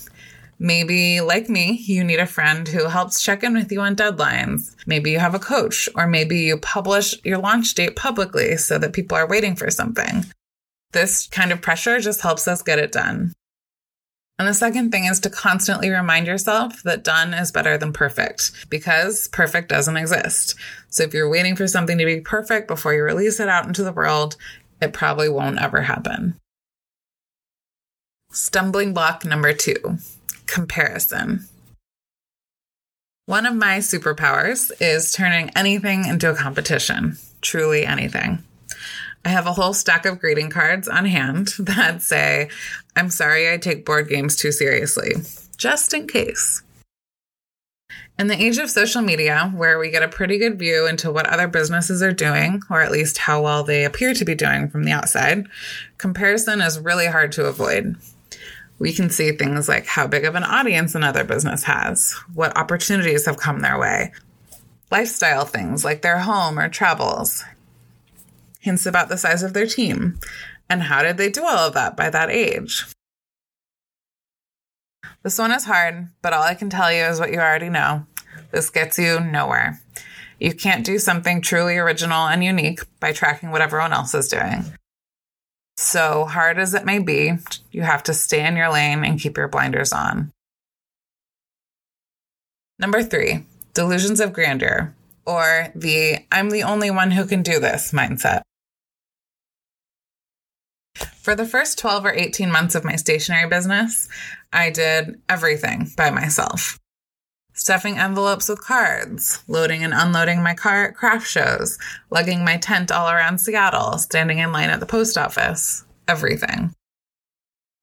Maybe, 0.60 1.20
like 1.20 1.48
me, 1.48 1.84
you 1.86 2.02
need 2.02 2.18
a 2.18 2.26
friend 2.26 2.66
who 2.66 2.86
helps 2.86 3.22
check 3.22 3.44
in 3.44 3.54
with 3.54 3.70
you 3.70 3.80
on 3.80 3.94
deadlines. 3.94 4.74
Maybe 4.86 5.12
you 5.12 5.20
have 5.20 5.34
a 5.34 5.38
coach, 5.38 5.88
or 5.94 6.08
maybe 6.08 6.38
you 6.40 6.58
publish 6.58 7.14
your 7.24 7.38
launch 7.38 7.74
date 7.74 7.94
publicly 7.94 8.56
so 8.56 8.76
that 8.78 8.92
people 8.92 9.16
are 9.16 9.28
waiting 9.28 9.54
for 9.54 9.70
something. 9.70 10.24
This 10.92 11.28
kind 11.28 11.52
of 11.52 11.62
pressure 11.62 12.00
just 12.00 12.22
helps 12.22 12.48
us 12.48 12.62
get 12.62 12.80
it 12.80 12.90
done. 12.90 13.34
And 14.38 14.48
the 14.48 14.54
second 14.54 14.90
thing 14.90 15.04
is 15.04 15.20
to 15.20 15.30
constantly 15.30 15.90
remind 15.90 16.26
yourself 16.26 16.82
that 16.84 17.04
done 17.04 17.34
is 17.34 17.52
better 17.52 17.76
than 17.76 17.92
perfect 17.92 18.52
because 18.68 19.28
perfect 19.28 19.68
doesn't 19.68 19.96
exist. 19.96 20.54
So 20.90 21.04
if 21.04 21.14
you're 21.14 21.30
waiting 21.30 21.56
for 21.56 21.66
something 21.66 21.98
to 21.98 22.04
be 22.04 22.20
perfect 22.20 22.68
before 22.68 22.94
you 22.94 23.02
release 23.02 23.40
it 23.40 23.48
out 23.48 23.66
into 23.66 23.82
the 23.82 23.92
world, 23.92 24.36
it 24.80 24.92
probably 24.92 25.28
won't 25.28 25.60
ever 25.60 25.82
happen. 25.82 26.36
Stumbling 28.30 28.92
block 28.94 29.24
number 29.24 29.52
two 29.52 29.98
comparison. 30.48 31.46
One 33.26 33.46
of 33.46 33.54
my 33.54 33.78
superpowers 33.78 34.72
is 34.80 35.12
turning 35.12 35.50
anything 35.54 36.06
into 36.06 36.30
a 36.30 36.34
competition, 36.34 37.18
truly 37.42 37.84
anything. 37.84 38.42
I 39.24 39.28
have 39.28 39.46
a 39.46 39.52
whole 39.52 39.74
stack 39.74 40.06
of 40.06 40.18
greeting 40.18 40.48
cards 40.48 40.88
on 40.88 41.04
hand 41.04 41.52
that 41.58 42.02
say, 42.02 42.48
I'm 42.96 43.10
sorry 43.10 43.52
I 43.52 43.58
take 43.58 43.84
board 43.84 44.08
games 44.08 44.36
too 44.36 44.50
seriously, 44.50 45.12
just 45.56 45.92
in 45.92 46.06
case. 46.08 46.62
In 48.18 48.26
the 48.26 48.42
age 48.42 48.58
of 48.58 48.70
social 48.70 49.02
media, 49.02 49.52
where 49.54 49.78
we 49.78 49.90
get 49.90 50.02
a 50.02 50.08
pretty 50.08 50.38
good 50.38 50.58
view 50.58 50.86
into 50.86 51.12
what 51.12 51.28
other 51.28 51.46
businesses 51.46 52.02
are 52.02 52.12
doing, 52.12 52.62
or 52.68 52.80
at 52.80 52.90
least 52.90 53.18
how 53.18 53.42
well 53.42 53.62
they 53.62 53.84
appear 53.84 54.12
to 54.14 54.24
be 54.24 54.34
doing 54.34 54.68
from 54.68 54.84
the 54.84 54.90
outside, 54.90 55.46
comparison 55.98 56.60
is 56.60 56.80
really 56.80 57.06
hard 57.06 57.30
to 57.32 57.44
avoid. 57.44 57.96
We 58.78 58.92
can 58.92 59.10
see 59.10 59.32
things 59.32 59.68
like 59.68 59.86
how 59.86 60.06
big 60.06 60.24
of 60.24 60.34
an 60.34 60.44
audience 60.44 60.94
another 60.94 61.24
business 61.24 61.64
has, 61.64 62.12
what 62.34 62.56
opportunities 62.56 63.26
have 63.26 63.36
come 63.36 63.60
their 63.60 63.78
way, 63.78 64.12
lifestyle 64.90 65.44
things 65.44 65.84
like 65.84 66.02
their 66.02 66.20
home 66.20 66.58
or 66.58 66.68
travels, 66.68 67.44
hints 68.60 68.86
about 68.86 69.08
the 69.08 69.16
size 69.16 69.42
of 69.42 69.52
their 69.52 69.66
team. 69.66 70.18
And 70.70 70.82
how 70.82 71.02
did 71.02 71.16
they 71.16 71.30
do 71.30 71.44
all 71.44 71.68
of 71.68 71.74
that 71.74 71.96
by 71.96 72.10
that 72.10 72.30
age? 72.30 72.84
This 75.22 75.38
one 75.38 75.52
is 75.52 75.64
hard, 75.64 76.08
but 76.22 76.32
all 76.32 76.42
I 76.42 76.54
can 76.54 76.70
tell 76.70 76.92
you 76.92 77.02
is 77.02 77.18
what 77.18 77.32
you 77.32 77.38
already 77.38 77.68
know. 77.68 78.06
This 78.52 78.70
gets 78.70 78.98
you 78.98 79.18
nowhere. 79.20 79.80
You 80.38 80.54
can't 80.54 80.86
do 80.86 80.98
something 80.98 81.40
truly 81.40 81.76
original 81.76 82.28
and 82.28 82.44
unique 82.44 82.80
by 83.00 83.12
tracking 83.12 83.50
what 83.50 83.60
everyone 83.60 83.92
else 83.92 84.14
is 84.14 84.28
doing. 84.28 84.64
So 85.80 86.24
hard 86.24 86.58
as 86.58 86.74
it 86.74 86.84
may 86.84 86.98
be, 86.98 87.34
you 87.70 87.82
have 87.82 88.02
to 88.02 88.12
stay 88.12 88.44
in 88.44 88.56
your 88.56 88.68
lane 88.68 89.04
and 89.04 89.20
keep 89.20 89.36
your 89.36 89.46
blinders 89.46 89.92
on. 89.92 90.32
Number 92.80 93.00
three, 93.00 93.44
delusions 93.74 94.18
of 94.18 94.32
grandeur, 94.32 94.92
or 95.24 95.68
the 95.76 96.18
I'm 96.32 96.50
the 96.50 96.64
only 96.64 96.90
one 96.90 97.12
who 97.12 97.26
can 97.26 97.42
do 97.42 97.60
this 97.60 97.92
mindset. 97.92 98.42
For 101.22 101.36
the 101.36 101.46
first 101.46 101.78
12 101.78 102.06
or 102.06 102.12
18 102.12 102.50
months 102.50 102.74
of 102.74 102.84
my 102.84 102.96
stationery 102.96 103.48
business, 103.48 104.08
I 104.52 104.70
did 104.70 105.20
everything 105.28 105.92
by 105.96 106.10
myself. 106.10 106.76
Stuffing 107.58 107.98
envelopes 107.98 108.48
with 108.48 108.64
cards, 108.64 109.42
loading 109.48 109.82
and 109.82 109.92
unloading 109.92 110.44
my 110.44 110.54
car 110.54 110.84
at 110.84 110.94
craft 110.94 111.26
shows, 111.26 111.76
lugging 112.08 112.44
my 112.44 112.56
tent 112.56 112.92
all 112.92 113.10
around 113.10 113.40
Seattle, 113.40 113.98
standing 113.98 114.38
in 114.38 114.52
line 114.52 114.70
at 114.70 114.78
the 114.78 114.86
post 114.86 115.18
office, 115.18 115.84
everything. 116.06 116.72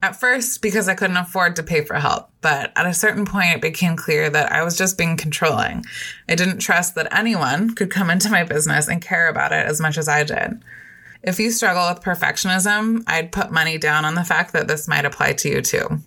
At 0.02 0.18
first, 0.18 0.62
because 0.62 0.88
I 0.88 0.96
couldn't 0.96 1.18
afford 1.18 1.58
to 1.58 1.64
pay 1.64 1.84
for 1.84 1.96
help, 1.96 2.30
but 2.40 2.72
at 2.78 2.86
a 2.86 2.94
certain 2.94 3.26
point, 3.26 3.54
it 3.54 3.62
became 3.62 3.98
clear 3.98 4.30
that 4.30 4.50
I 4.50 4.64
was 4.64 4.78
just 4.78 4.98
being 4.98 5.18
controlling. 5.18 5.84
I 6.30 6.36
didn't 6.36 6.60
trust 6.60 6.96
that 6.96 7.14
anyone 7.14 7.76
could 7.76 7.92
come 7.92 8.10
into 8.10 8.32
my 8.32 8.46
business 8.46 8.88
and 8.88 9.02
care 9.02 9.28
about 9.28 9.52
it 9.52 9.66
as 9.66 9.82
much 9.82 9.98
as 9.98 10.08
I 10.08 10.24
did. 10.24 10.64
If 11.22 11.38
you 11.38 11.52
struggle 11.52 11.90
with 11.90 12.02
perfectionism, 12.02 13.04
I'd 13.08 13.34
put 13.34 13.52
money 13.52 13.78
down 13.78 14.06
on 14.06 14.16
the 14.16 14.24
fact 14.24 14.54
that 14.54 14.70
this 14.70 14.88
might 14.88 15.04
apply 15.04 15.34
to 15.34 15.50
you 15.50 15.62
too. 15.62 16.00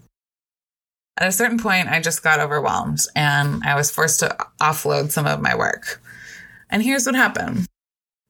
At 1.18 1.28
a 1.28 1.32
certain 1.32 1.58
point, 1.58 1.88
I 1.88 2.00
just 2.00 2.22
got 2.22 2.38
overwhelmed 2.38 3.00
and 3.16 3.62
I 3.64 3.74
was 3.74 3.90
forced 3.90 4.20
to 4.20 4.36
offload 4.60 5.10
some 5.10 5.26
of 5.26 5.42
my 5.42 5.56
work. 5.56 6.00
And 6.70 6.82
here's 6.82 7.06
what 7.06 7.16
happened. 7.16 7.66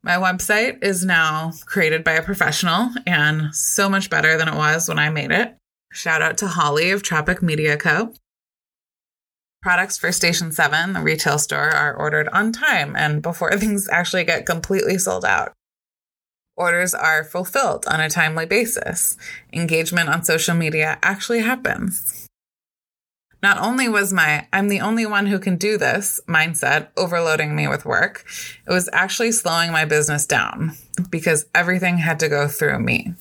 My 0.03 0.15
website 0.15 0.83
is 0.83 1.05
now 1.05 1.53
created 1.67 2.03
by 2.03 2.13
a 2.13 2.23
professional 2.23 2.91
and 3.07 3.55
so 3.55 3.91
much 3.91 4.09
better 4.09 4.39
than 4.39 4.49
it 4.49 4.55
was 4.55 4.89
when 4.89 4.99
I 4.99 5.11
made 5.11 5.31
it. 5.31 5.55
Shout 5.93 6.23
out 6.23 6.39
to 6.39 6.47
Holly 6.47 6.91
of 6.91 7.03
Tropic 7.03 7.43
Media 7.43 7.77
Co. 7.77 8.15
Products 9.61 9.99
for 9.99 10.11
Station 10.11 10.51
7, 10.51 10.95
the 10.95 11.01
retail 11.01 11.39
store, 11.39 11.69
are 11.69 11.95
ordered 11.95 12.29
on 12.29 12.53
time 12.53 12.97
and 12.97 13.21
before 13.21 13.51
things 13.59 13.89
actually 13.91 14.25
get 14.25 14.47
completely 14.47 14.97
sold 14.97 15.27
out 15.27 15.53
orders 16.59 16.93
are 16.93 17.25
fulfilled 17.25 17.87
on 17.87 18.01
a 18.01 18.11
timely 18.11 18.45
basis. 18.45 19.17
Engagement 19.53 20.09
on 20.09 20.25
social 20.25 20.55
media 20.55 20.99
actually 21.03 21.41
happens. 21.41 22.28
Not 23.43 23.59
only 23.59 23.89
was 23.89 24.13
my 24.13 24.47
I'm 24.53 24.69
the 24.69 24.81
only 24.81 25.07
one 25.07 25.27
who 25.27 25.39
can 25.39 25.57
do 25.57 25.79
this 25.79 26.21
mindset 26.29 26.89
overloading 26.97 27.55
me 27.55 27.69
with 27.69 27.85
work, 27.85 28.25
it 28.67 28.73
was 28.73 28.89
actually 28.93 29.33
slowing 29.33 29.71
my 29.71 29.85
business 29.85 30.27
down 30.27 30.73
because 31.11 31.47
everything 31.55 31.99
had 31.99 32.19
to 32.21 32.29
go 32.29 32.49
through 32.49 32.81
me. 32.81 33.15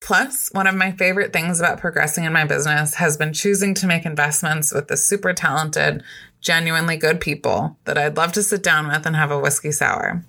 Plus, 0.00 0.48
one 0.52 0.68
of 0.68 0.76
my 0.76 0.92
favorite 0.92 1.32
things 1.32 1.58
about 1.58 1.80
progressing 1.80 2.24
in 2.24 2.32
my 2.32 2.44
business 2.44 2.94
has 2.94 3.16
been 3.16 3.32
choosing 3.32 3.74
to 3.74 3.86
make 3.86 4.06
investments 4.06 4.72
with 4.72 4.86
the 4.86 4.96
super 4.96 5.32
talented, 5.32 6.04
genuinely 6.40 6.96
good 6.96 7.20
people 7.20 7.76
that 7.84 7.98
I'd 7.98 8.16
love 8.16 8.32
to 8.32 8.42
sit 8.44 8.62
down 8.62 8.86
with 8.86 9.06
and 9.06 9.16
have 9.16 9.32
a 9.32 9.40
whiskey 9.40 9.72
sour. 9.72 10.24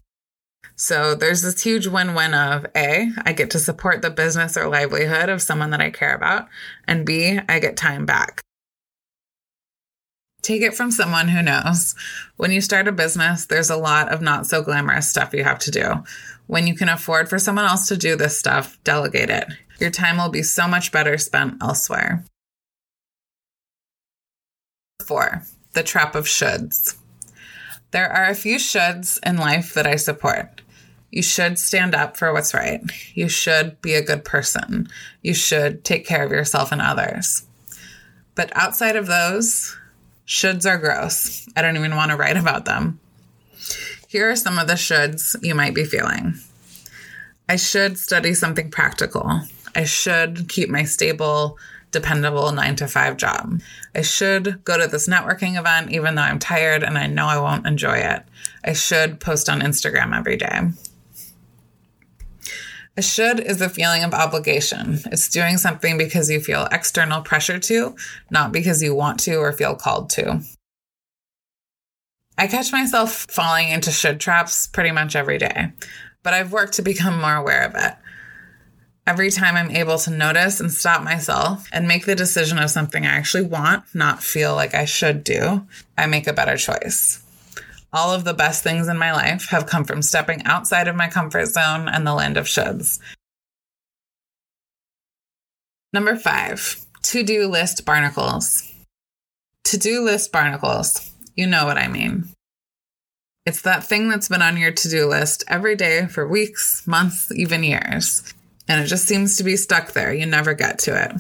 So 0.80 1.14
there's 1.14 1.42
this 1.42 1.62
huge 1.62 1.88
win 1.88 2.16
win 2.16 2.34
of 2.34 2.66
A, 2.74 3.12
I 3.26 3.34
get 3.34 3.50
to 3.52 3.60
support 3.60 4.02
the 4.02 4.10
business 4.10 4.56
or 4.56 4.70
livelihood 4.70 5.28
of 5.28 5.42
someone 5.42 5.72
that 5.72 5.82
I 5.82 5.90
care 5.90 6.16
about, 6.16 6.48
and 6.88 7.06
B, 7.06 7.38
I 7.50 7.60
get 7.60 7.76
time 7.76 8.06
back. 8.06 8.40
Take 10.42 10.62
it 10.62 10.74
from 10.74 10.90
someone 10.90 11.28
who 11.28 11.44
knows. 11.44 11.96
When 12.38 12.54
you 12.54 12.62
start 12.62 12.88
a 12.88 12.94
business, 12.94 13.46
there's 13.46 13.70
a 13.70 13.76
lot 13.76 14.08
of 14.08 14.22
not 14.22 14.48
so 14.48 14.62
glamorous 14.62 15.10
stuff 15.10 15.34
you 15.34 15.44
have 15.44 15.60
to 15.60 15.72
do. 15.72 16.06
When 16.48 16.66
you 16.66 16.76
can 16.76 16.88
afford 16.88 17.28
for 17.28 17.40
someone 17.40 17.66
else 17.66 17.90
to 17.90 17.98
do 17.98 18.16
this 18.16 18.40
stuff, 18.40 18.82
delegate 18.86 19.30
it. 19.30 19.50
Your 19.82 19.92
time 19.92 20.16
will 20.16 20.30
be 20.30 20.44
so 20.44 20.66
much 20.66 20.94
better 20.94 21.18
spent 21.18 21.62
elsewhere. 21.62 22.24
Four, 25.06 25.44
the 25.74 25.84
trap 25.84 26.16
of 26.16 26.24
shoulds. 26.24 26.96
There 27.92 28.10
are 28.10 28.30
a 28.30 28.34
few 28.34 28.56
shoulds 28.56 29.20
in 29.26 29.36
life 29.36 29.74
that 29.74 29.86
I 29.86 29.98
support. 29.98 30.62
You 31.12 31.24
should 31.24 31.58
stand 31.58 31.96
up 31.96 32.18
for 32.18 32.32
what's 32.34 32.54
right. 32.54 32.82
You 33.14 33.30
should 33.30 33.82
be 33.82 33.96
a 33.96 34.04
good 34.04 34.24
person. 34.24 34.88
You 35.22 35.34
should 35.34 35.84
take 35.84 36.06
care 36.06 36.24
of 36.24 36.32
yourself 36.32 36.72
and 36.72 36.82
others. 36.82 37.46
But 38.36 38.56
outside 38.56 38.96
of 38.96 39.08
those, 39.08 39.76
shoulds 40.28 40.70
are 40.70 40.78
gross. 40.78 41.48
I 41.56 41.62
don't 41.62 41.76
even 41.78 41.96
want 41.96 42.12
to 42.12 42.18
write 42.18 42.38
about 42.38 42.66
them. 42.66 43.00
Here 44.08 44.30
are 44.30 44.36
some 44.36 44.58
of 44.58 44.68
the 44.68 44.74
shoulds 44.74 45.36
you 45.44 45.56
might 45.56 45.76
be 45.76 45.84
feeling. 45.84 46.36
I 47.48 47.56
should 47.56 47.98
study 47.98 48.34
something 48.36 48.70
practical. 48.70 49.42
I 49.76 49.84
should 49.84 50.48
keep 50.50 50.70
my 50.70 50.84
stable, 50.84 51.58
dependable 51.92 52.52
nine 52.52 52.76
to 52.78 52.88
five 52.88 53.18
job. 53.18 53.62
I 53.96 54.02
should 54.02 54.64
go 54.64 54.78
to 54.78 54.88
this 54.88 55.08
networking 55.08 55.58
event 55.58 55.92
even 55.92 56.16
though 56.16 56.22
I'm 56.22 56.40
tired 56.40 56.84
and 56.84 56.98
I 56.98 57.08
know 57.08 57.26
I 57.26 57.40
won't 57.40 57.66
enjoy 57.68 57.98
it. 57.98 58.24
I 58.64 58.74
should 58.74 59.20
post 59.20 59.50
on 59.50 59.62
Instagram 59.62 60.16
every 60.16 60.38
day. 60.38 60.70
A 63.00 63.02
should 63.02 63.40
is 63.40 63.62
a 63.62 63.70
feeling 63.70 64.04
of 64.04 64.14
obligation. 64.14 65.00
It's 65.06 65.30
doing 65.30 65.58
something 65.58 65.98
because 65.98 66.30
you 66.30 66.42
feel 66.42 66.68
external 66.70 67.22
pressure 67.22 67.58
to, 67.58 67.96
not 68.30 68.52
because 68.52 68.84
you 68.84 68.94
want 68.94 69.22
to 69.22 69.38
or 69.38 69.54
feel 69.54 69.74
called 69.74 70.10
to. 70.10 70.42
I 72.38 72.48
catch 72.48 72.74
myself 72.74 73.26
falling 73.30 73.70
into 73.70 73.90
should 73.90 74.20
traps 74.20 74.68
pretty 74.68 74.92
much 74.92 75.16
every 75.16 75.38
day, 75.38 75.72
but 76.24 76.34
I've 76.34 76.52
worked 76.52 76.74
to 76.74 76.82
become 76.82 77.22
more 77.22 77.38
aware 77.38 77.64
of 77.64 77.74
it. 77.76 77.96
Every 79.08 79.32
time 79.32 79.56
I'm 79.56 79.72
able 79.72 79.98
to 80.00 80.12
notice 80.12 80.60
and 80.60 80.70
stop 80.70 81.02
myself 81.02 81.70
and 81.72 81.88
make 81.88 82.06
the 82.06 82.16
decision 82.16 82.60
of 82.60 82.70
something 82.70 83.06
I 83.06 83.16
actually 83.16 83.46
want, 83.46 83.86
not 83.96 84.22
feel 84.22 84.56
like 84.56 84.76
I 84.76 84.84
should 84.84 85.24
do, 85.24 85.66
I 85.98 86.06
make 86.06 86.28
a 86.28 86.34
better 86.34 86.58
choice. 86.58 87.24
All 87.92 88.14
of 88.14 88.24
the 88.24 88.34
best 88.34 88.64
things 88.64 88.88
in 88.88 88.98
my 88.98 89.12
life 89.12 89.50
have 89.50 89.66
come 89.66 89.84
from 89.84 90.02
stepping 90.02 90.44
outside 90.44 90.88
of 90.88 90.96
my 90.96 91.08
comfort 91.08 91.48
zone 91.48 91.88
and 91.88 92.06
the 92.06 92.14
land 92.14 92.38
of 92.38 92.46
shoulds. 92.46 93.00
Number 95.92 96.16
five, 96.16 96.86
to 97.04 97.24
do 97.24 97.48
list 97.48 97.86
barnacles. 97.86 98.72
To 99.66 99.78
do 99.78 100.02
list 100.02 100.32
barnacles. 100.32 101.12
You 101.36 101.48
know 101.48 101.66
what 101.66 101.78
I 101.78 101.88
mean. 101.88 102.30
It's 103.46 103.62
that 103.62 103.84
thing 103.84 104.10
that's 104.10 104.30
been 104.30 104.44
on 104.44 104.58
your 104.58 104.72
to 104.72 104.90
do 104.90 105.08
list 105.08 105.44
every 105.48 105.76
day 105.76 106.06
for 106.06 106.28
weeks, 106.28 106.86
months, 106.86 107.32
even 107.32 107.64
years. 107.64 108.34
And 108.68 108.84
it 108.84 108.88
just 108.88 109.06
seems 109.06 109.38
to 109.38 109.44
be 109.44 109.56
stuck 109.56 109.94
there. 109.94 110.14
You 110.14 110.28
never 110.28 110.54
get 110.54 110.78
to 110.80 111.04
it. 111.04 111.14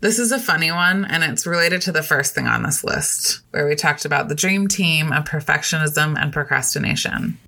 This 0.00 0.18
is 0.18 0.32
a 0.32 0.38
funny 0.38 0.72
one, 0.72 1.04
and 1.04 1.22
it's 1.22 1.46
related 1.46 1.82
to 1.82 1.92
the 1.92 2.02
first 2.02 2.34
thing 2.34 2.46
on 2.46 2.62
this 2.62 2.82
list, 2.82 3.40
where 3.50 3.68
we 3.68 3.74
talked 3.74 4.06
about 4.06 4.28
the 4.28 4.34
dream 4.34 4.66
team 4.66 5.12
of 5.12 5.24
perfectionism 5.24 6.18
and 6.18 6.32
procrastination. 6.32 7.38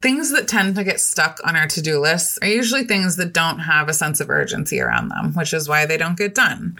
Things 0.00 0.30
that 0.30 0.46
tend 0.46 0.76
to 0.76 0.84
get 0.84 1.00
stuck 1.00 1.40
on 1.44 1.56
our 1.56 1.66
to 1.66 1.82
do 1.82 1.98
lists 1.98 2.38
are 2.40 2.48
usually 2.48 2.84
things 2.84 3.16
that 3.16 3.32
don't 3.32 3.58
have 3.58 3.88
a 3.88 3.92
sense 3.92 4.20
of 4.20 4.30
urgency 4.30 4.80
around 4.80 5.08
them, 5.08 5.34
which 5.34 5.52
is 5.52 5.68
why 5.68 5.86
they 5.86 5.96
don't 5.96 6.16
get 6.16 6.36
done. 6.36 6.78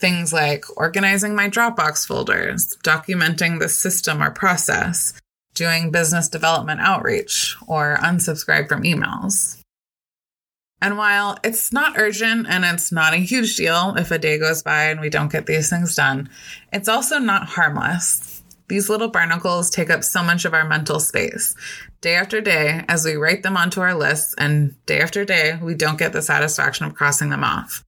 Things 0.00 0.32
like 0.32 0.64
organizing 0.76 1.36
my 1.36 1.48
Dropbox 1.48 2.04
folders, 2.04 2.76
documenting 2.82 3.60
the 3.60 3.68
system 3.68 4.20
or 4.20 4.32
process, 4.32 5.14
doing 5.54 5.92
business 5.92 6.28
development 6.28 6.80
outreach, 6.80 7.56
or 7.68 7.96
unsubscribe 8.02 8.68
from 8.68 8.82
emails. 8.82 9.60
And 10.80 10.98
while 10.98 11.38
it's 11.42 11.72
not 11.72 11.96
urgent 11.96 12.46
and 12.48 12.64
it's 12.64 12.92
not 12.92 13.14
a 13.14 13.18
huge 13.18 13.56
deal 13.56 13.94
if 13.96 14.10
a 14.10 14.18
day 14.18 14.38
goes 14.38 14.62
by 14.62 14.84
and 14.84 15.00
we 15.00 15.08
don't 15.08 15.32
get 15.32 15.46
these 15.46 15.70
things 15.70 15.94
done, 15.94 16.28
it's 16.72 16.88
also 16.88 17.18
not 17.18 17.48
harmless. 17.48 18.42
These 18.68 18.88
little 18.88 19.08
barnacles 19.08 19.70
take 19.70 19.90
up 19.90 20.02
so 20.04 20.22
much 20.22 20.44
of 20.44 20.54
our 20.54 20.66
mental 20.66 20.98
space. 20.98 21.54
Day 22.00 22.14
after 22.14 22.40
day, 22.40 22.84
as 22.88 23.04
we 23.04 23.14
write 23.14 23.42
them 23.42 23.56
onto 23.56 23.80
our 23.80 23.94
lists, 23.94 24.34
and 24.38 24.74
day 24.86 25.00
after 25.00 25.24
day, 25.24 25.58
we 25.62 25.74
don't 25.74 25.98
get 25.98 26.12
the 26.12 26.22
satisfaction 26.22 26.86
of 26.86 26.94
crossing 26.94 27.30
them 27.30 27.44
off. 27.44 27.84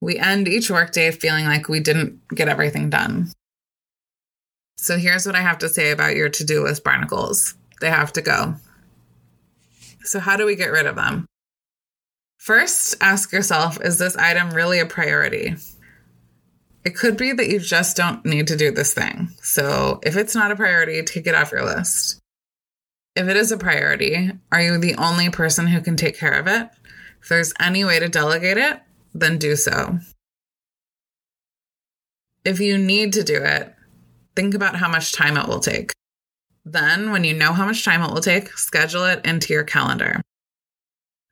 We 0.00 0.18
end 0.18 0.48
each 0.48 0.70
workday 0.70 1.10
feeling 1.12 1.44
like 1.44 1.68
we 1.68 1.80
didn't 1.80 2.20
get 2.34 2.48
everything 2.48 2.90
done. 2.90 3.32
So 4.76 4.96
here's 4.96 5.26
what 5.26 5.36
I 5.36 5.42
have 5.42 5.58
to 5.58 5.68
say 5.68 5.90
about 5.90 6.16
your 6.16 6.30
to 6.30 6.44
do 6.44 6.64
list 6.64 6.82
barnacles 6.82 7.54
they 7.80 7.90
have 7.90 8.12
to 8.14 8.22
go. 8.22 8.56
So, 10.02 10.20
how 10.20 10.36
do 10.36 10.46
we 10.46 10.56
get 10.56 10.72
rid 10.72 10.86
of 10.86 10.96
them? 10.96 11.26
First, 12.40 12.96
ask 13.02 13.32
yourself 13.32 13.78
is 13.82 13.98
this 13.98 14.16
item 14.16 14.52
really 14.52 14.78
a 14.78 14.86
priority? 14.86 15.56
It 16.86 16.96
could 16.96 17.18
be 17.18 17.32
that 17.32 17.50
you 17.50 17.60
just 17.60 17.98
don't 17.98 18.24
need 18.24 18.46
to 18.46 18.56
do 18.56 18.70
this 18.70 18.94
thing. 18.94 19.28
So, 19.42 20.00
if 20.02 20.16
it's 20.16 20.34
not 20.34 20.50
a 20.50 20.56
priority, 20.56 21.02
take 21.02 21.26
it 21.26 21.34
off 21.34 21.52
your 21.52 21.66
list. 21.66 22.18
If 23.14 23.28
it 23.28 23.36
is 23.36 23.52
a 23.52 23.58
priority, 23.58 24.30
are 24.50 24.62
you 24.62 24.78
the 24.78 24.94
only 24.94 25.28
person 25.28 25.66
who 25.66 25.82
can 25.82 25.96
take 25.96 26.16
care 26.16 26.32
of 26.32 26.46
it? 26.46 26.70
If 27.20 27.28
there's 27.28 27.52
any 27.60 27.84
way 27.84 27.98
to 27.98 28.08
delegate 28.08 28.56
it, 28.56 28.80
then 29.12 29.36
do 29.36 29.54
so. 29.54 29.98
If 32.42 32.58
you 32.58 32.78
need 32.78 33.12
to 33.12 33.22
do 33.22 33.36
it, 33.36 33.74
think 34.34 34.54
about 34.54 34.76
how 34.76 34.88
much 34.88 35.12
time 35.12 35.36
it 35.36 35.46
will 35.46 35.60
take. 35.60 35.92
Then, 36.64 37.12
when 37.12 37.24
you 37.24 37.34
know 37.34 37.52
how 37.52 37.66
much 37.66 37.84
time 37.84 38.00
it 38.00 38.10
will 38.10 38.22
take, 38.22 38.56
schedule 38.56 39.04
it 39.04 39.26
into 39.26 39.52
your 39.52 39.64
calendar. 39.64 40.22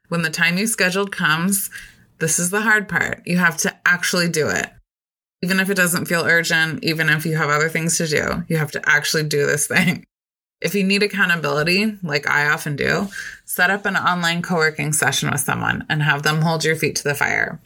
When 0.08 0.22
the 0.22 0.30
time 0.30 0.58
you 0.58 0.66
scheduled 0.66 1.12
comes, 1.12 1.70
this 2.18 2.38
is 2.38 2.50
the 2.50 2.62
hard 2.62 2.88
part. 2.88 3.22
You 3.26 3.38
have 3.38 3.56
to 3.58 3.76
actually 3.86 4.28
do 4.28 4.48
it. 4.48 4.70
Even 5.42 5.60
if 5.60 5.70
it 5.70 5.76
doesn't 5.76 6.06
feel 6.06 6.24
urgent, 6.24 6.82
even 6.82 7.08
if 7.08 7.24
you 7.24 7.36
have 7.36 7.50
other 7.50 7.68
things 7.68 7.96
to 7.98 8.06
do, 8.06 8.44
you 8.48 8.56
have 8.56 8.72
to 8.72 8.82
actually 8.88 9.24
do 9.24 9.46
this 9.46 9.66
thing. 9.66 10.04
If 10.60 10.74
you 10.74 10.82
need 10.82 11.04
accountability, 11.04 11.98
like 12.02 12.28
I 12.28 12.48
often 12.48 12.74
do, 12.74 13.06
set 13.44 13.70
up 13.70 13.86
an 13.86 13.96
online 13.96 14.42
co 14.42 14.56
working 14.56 14.92
session 14.92 15.30
with 15.30 15.40
someone 15.40 15.86
and 15.88 16.02
have 16.02 16.24
them 16.24 16.40
hold 16.40 16.64
your 16.64 16.74
feet 16.74 16.96
to 16.96 17.04
the 17.04 17.14
fire. 17.14 17.60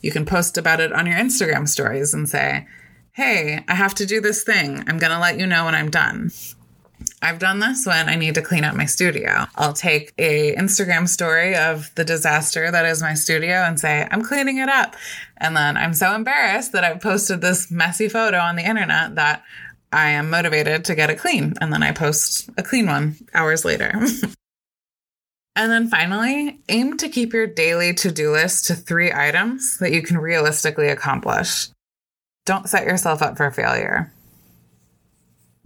You 0.00 0.12
can 0.12 0.24
post 0.24 0.56
about 0.56 0.80
it 0.80 0.94
on 0.94 1.06
your 1.06 1.18
Instagram 1.18 1.68
stories 1.68 2.14
and 2.14 2.26
say, 2.26 2.66
Hey, 3.12 3.62
I 3.68 3.74
have 3.74 3.94
to 3.96 4.06
do 4.06 4.22
this 4.22 4.44
thing. 4.44 4.82
I'm 4.88 4.96
going 4.96 5.12
to 5.12 5.18
let 5.18 5.38
you 5.38 5.46
know 5.46 5.66
when 5.66 5.74
I'm 5.74 5.90
done. 5.90 6.30
I've 7.22 7.38
done 7.38 7.60
this 7.60 7.86
when 7.86 8.08
I 8.08 8.16
need 8.16 8.34
to 8.34 8.42
clean 8.42 8.64
up 8.64 8.74
my 8.74 8.84
studio. 8.84 9.46
I'll 9.54 9.72
take 9.72 10.12
a 10.18 10.56
Instagram 10.56 11.08
story 11.08 11.54
of 11.54 11.94
the 11.94 12.04
disaster 12.04 12.68
that 12.70 12.84
is 12.84 13.00
my 13.00 13.14
studio 13.14 13.62
and 13.62 13.78
say, 13.78 14.08
I'm 14.10 14.22
cleaning 14.22 14.58
it 14.58 14.68
up. 14.68 14.96
And 15.36 15.56
then 15.56 15.76
I'm 15.76 15.94
so 15.94 16.14
embarrassed 16.14 16.72
that 16.72 16.82
I've 16.82 17.00
posted 17.00 17.40
this 17.40 17.70
messy 17.70 18.08
photo 18.08 18.38
on 18.38 18.56
the 18.56 18.68
internet 18.68 19.14
that 19.14 19.44
I 19.92 20.10
am 20.10 20.30
motivated 20.30 20.84
to 20.86 20.96
get 20.96 21.10
it 21.10 21.18
clean. 21.20 21.54
And 21.60 21.72
then 21.72 21.84
I 21.84 21.92
post 21.92 22.50
a 22.58 22.62
clean 22.62 22.86
one 22.86 23.16
hours 23.34 23.64
later. 23.64 23.92
and 25.54 25.70
then 25.70 25.88
finally, 25.88 26.58
aim 26.68 26.96
to 26.96 27.08
keep 27.08 27.32
your 27.32 27.46
daily 27.46 27.94
to 27.94 28.10
do 28.10 28.32
list 28.32 28.66
to 28.66 28.74
three 28.74 29.12
items 29.12 29.78
that 29.78 29.92
you 29.92 30.02
can 30.02 30.18
realistically 30.18 30.88
accomplish. 30.88 31.68
Don't 32.46 32.68
set 32.68 32.84
yourself 32.84 33.22
up 33.22 33.36
for 33.36 33.48
failure. 33.52 34.12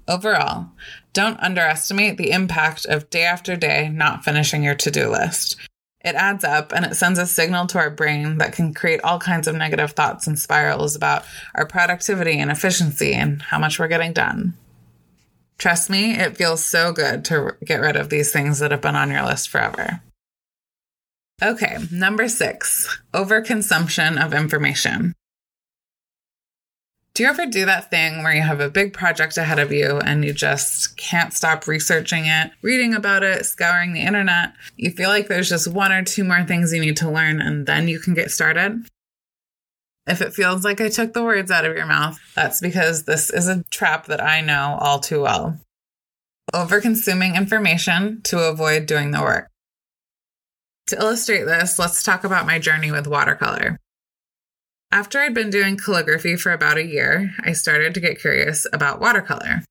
Overall, 0.09 0.69
don't 1.17 1.41
underestimate 1.41 2.19
the 2.19 2.31
impact 2.31 2.85
of 2.85 3.09
day 3.09 3.25
after 3.25 3.57
day 3.57 3.89
not 3.89 4.23
finishing 4.23 4.63
your 4.63 4.75
to 4.75 4.91
do 4.91 5.09
list. 5.09 5.57
It 6.05 6.15
adds 6.15 6.45
up 6.45 6.73
and 6.73 6.85
it 6.85 6.95
sends 6.95 7.19
a 7.19 7.27
signal 7.27 7.67
to 7.69 7.79
our 7.79 7.89
brain 7.89 8.37
that 8.37 8.53
can 8.53 8.75
create 8.75 9.01
all 9.01 9.19
kinds 9.19 9.49
of 9.49 9.57
negative 9.57 9.93
thoughts 9.93 10.27
and 10.27 10.39
spirals 10.39 10.95
about 10.95 11.25
our 11.55 11.67
productivity 11.67 12.39
and 12.39 12.51
efficiency 12.51 13.15
and 13.15 13.41
how 13.41 13.59
much 13.59 13.79
we're 13.79 13.89
getting 13.89 14.13
done. 14.13 14.59
Trust 15.57 15.89
me, 15.89 16.13
it 16.13 16.37
feels 16.37 16.63
so 16.63 16.93
good 16.93 17.25
to 17.25 17.57
get 17.65 17.81
rid 17.81 17.97
of 17.97 18.11
these 18.11 18.31
things 18.31 18.59
that 18.59 18.71
have 18.71 18.83
been 18.83 18.95
on 18.95 19.11
your 19.11 19.25
list 19.25 19.49
forever. 19.49 20.03
Okay, 21.43 21.79
number 21.91 22.29
six 22.29 23.01
overconsumption 23.15 24.23
of 24.23 24.35
information. 24.35 25.15
Do 27.17 27.23
you 27.23 27.31
ever 27.31 27.47
do 27.47 27.65
that 27.65 27.89
thing 27.89 28.23
where 28.23 28.35
you 28.35 28.43
have 28.43 28.61
a 28.61 28.69
big 28.69 28.93
project 28.93 29.39
ahead 29.39 29.59
of 29.59 29.73
you 29.73 29.97
and 30.01 30.23
you 30.23 30.35
just 30.35 30.99
can't 30.99 31.33
stop 31.33 31.67
researching 31.67 32.27
it, 32.27 32.51
reading 32.61 32.93
about 32.93 33.23
it, 33.23 33.47
scouring 33.47 33.95
the 33.95 34.03
internet? 34.03 34.53
You 34.77 34.91
feel 34.91 35.09
like 35.09 35.27
there's 35.27 35.49
just 35.49 35.67
one 35.67 35.93
or 35.93 36.05
two 36.05 36.25
more 36.25 36.45
things 36.45 36.75
you 36.75 36.81
need 36.83 36.99
to 36.99 37.11
learn 37.11 37.41
and 37.41 37.67
then 37.67 37.89
you 37.89 38.01
can 38.01 38.13
get 38.13 38.31
started? 38.31 38.87
If 40.07 40.21
it 40.21 40.35
feels 40.35 40.63
like 40.63 40.79
I 40.83 40.91
took 40.91 41.15
the 41.15 41.25
words 41.25 41.51
out 41.51 41.65
of 41.65 41.75
your 41.75 41.87
mouth, 41.87 42.19
that's 42.35 42.61
because 42.61 43.05
this 43.05 43.31
is 43.31 43.49
a 43.49 43.65
trap 43.71 44.05
that 44.09 44.23
I 44.23 44.43
know 44.43 44.77
all 44.79 45.01
too 45.01 45.23
well. 45.23 45.59
Over 46.53 46.83
consuming 46.83 47.35
information 47.35 48.21
to 48.25 48.41
avoid 48.41 48.85
doing 48.85 49.13
the 49.13 49.23
work. 49.23 49.49
To 50.89 50.99
illustrate 50.99 51.45
this, 51.45 51.79
let's 51.79 52.03
talk 52.03 52.25
about 52.25 52.45
my 52.45 52.59
journey 52.59 52.91
with 52.91 53.07
watercolor. 53.07 53.79
After 54.93 55.19
I'd 55.19 55.35
been 55.35 55.51
doing 55.51 55.77
calligraphy 55.77 56.37
for 56.37 56.53
about 56.53 56.79
a 56.79 56.87
year, 56.87 57.35
I 57.41 57.53
started 57.53 57.93
to 57.95 58.01
get 58.01 58.21
curious 58.21 58.67
about 58.73 59.01
watercolor. 59.01 59.65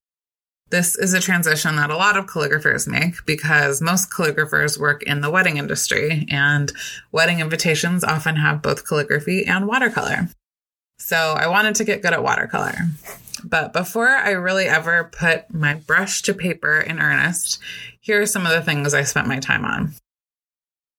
This 0.71 0.97
is 0.97 1.13
a 1.13 1.21
transition 1.21 1.77
that 1.77 1.89
a 1.89 1.95
lot 1.95 2.17
of 2.17 2.25
calligraphers 2.25 2.85
make 2.85 3.25
because 3.25 3.81
most 3.81 4.11
calligraphers 4.11 4.77
work 4.77 5.03
in 5.03 5.21
the 5.21 5.29
wedding 5.29 5.57
industry, 5.57 6.27
and 6.29 6.73
wedding 7.13 7.39
invitations 7.39 8.03
often 8.03 8.35
have 8.35 8.61
both 8.61 8.85
calligraphy 8.87 9.45
and 9.45 9.67
watercolor. 9.67 10.29
So 10.99 11.15
I 11.15 11.47
wanted 11.47 11.75
to 11.75 11.85
get 11.85 12.01
good 12.01 12.13
at 12.13 12.23
watercolor. 12.23 12.75
But 13.43 13.73
before 13.73 14.09
I 14.09 14.31
really 14.31 14.65
ever 14.65 15.09
put 15.17 15.53
my 15.53 15.75
brush 15.75 16.23
to 16.23 16.33
paper 16.33 16.79
in 16.79 16.99
earnest, 16.99 17.59
here 18.01 18.21
are 18.21 18.25
some 18.25 18.45
of 18.45 18.51
the 18.51 18.61
things 18.61 18.93
I 18.93 19.03
spent 19.03 19.27
my 19.27 19.39
time 19.39 19.63
on 19.63 19.93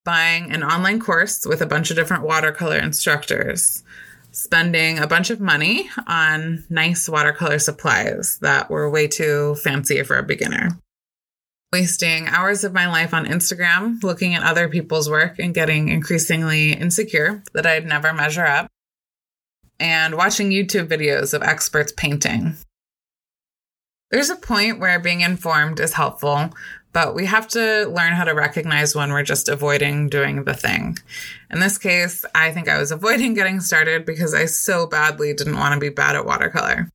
buying 0.07 0.52
an 0.52 0.62
online 0.62 1.00
course 1.00 1.44
with 1.44 1.61
a 1.61 1.66
bunch 1.66 1.90
of 1.90 1.96
different 1.96 2.22
watercolor 2.22 2.79
instructors, 2.79 3.83
spending 4.37 4.99
a 4.99 5.07
bunch 5.07 5.31
of 5.31 5.40
money 5.40 5.88
on 6.07 6.62
nice 6.68 7.09
watercolor 7.09 7.59
supplies 7.59 8.38
that 8.42 8.68
were 8.68 8.90
way 8.90 9.09
too 9.09 9.55
fancy 9.64 10.03
for 10.03 10.18
a 10.18 10.22
beginner. 10.22 10.79
Wasting 11.72 12.29
hours 12.29 12.62
of 12.62 12.75
my 12.75 12.87
life 12.87 13.14
on 13.14 13.25
Instagram 13.25 14.03
looking 14.03 14.35
at 14.35 14.42
other 14.42 14.68
people's 14.68 15.09
work 15.09 15.38
and 15.38 15.55
getting 15.55 15.88
increasingly 15.88 16.72
insecure 16.72 17.42
that 17.55 17.64
I'd 17.64 17.87
never 17.87 18.12
measure 18.12 18.44
up. 18.44 18.68
And 19.81 20.14
watching 20.16 20.51
YouTube 20.51 20.87
videos 20.87 21.33
of 21.33 21.42
experts 21.42 21.92
painting. 21.96 22.57
There's 24.11 24.31
a 24.31 24.37
point 24.37 24.79
where 24.79 25.01
being 25.01 25.22
informed 25.22 25.81
is 25.81 25.94
helpful, 25.94 26.51
but 26.97 27.15
we 27.15 27.27
have 27.27 27.47
to 27.47 27.87
learn 27.89 28.15
how 28.15 28.25
to 28.25 28.33
recognize 28.33 28.95
when 28.95 29.13
we're 29.13 29.23
just 29.23 29.51
avoiding 29.51 30.09
doing 30.09 30.45
the 30.45 30.55
thing. 30.55 30.97
In 31.51 31.61
this 31.61 31.77
case, 31.77 32.25
I 32.35 32.53
think 32.53 32.71
I 32.71 32.79
was 32.79 32.91
avoiding 32.91 33.35
getting 33.35 33.61
started 33.61 34.07
because 34.07 34.33
I 34.33 34.47
so 34.47 34.87
badly 34.87 35.35
didn't 35.35 35.59
want 35.59 35.75
to 35.75 35.79
be 35.79 35.91
bad 35.91 36.17
at 36.17 36.25
watercolor. 36.25 36.89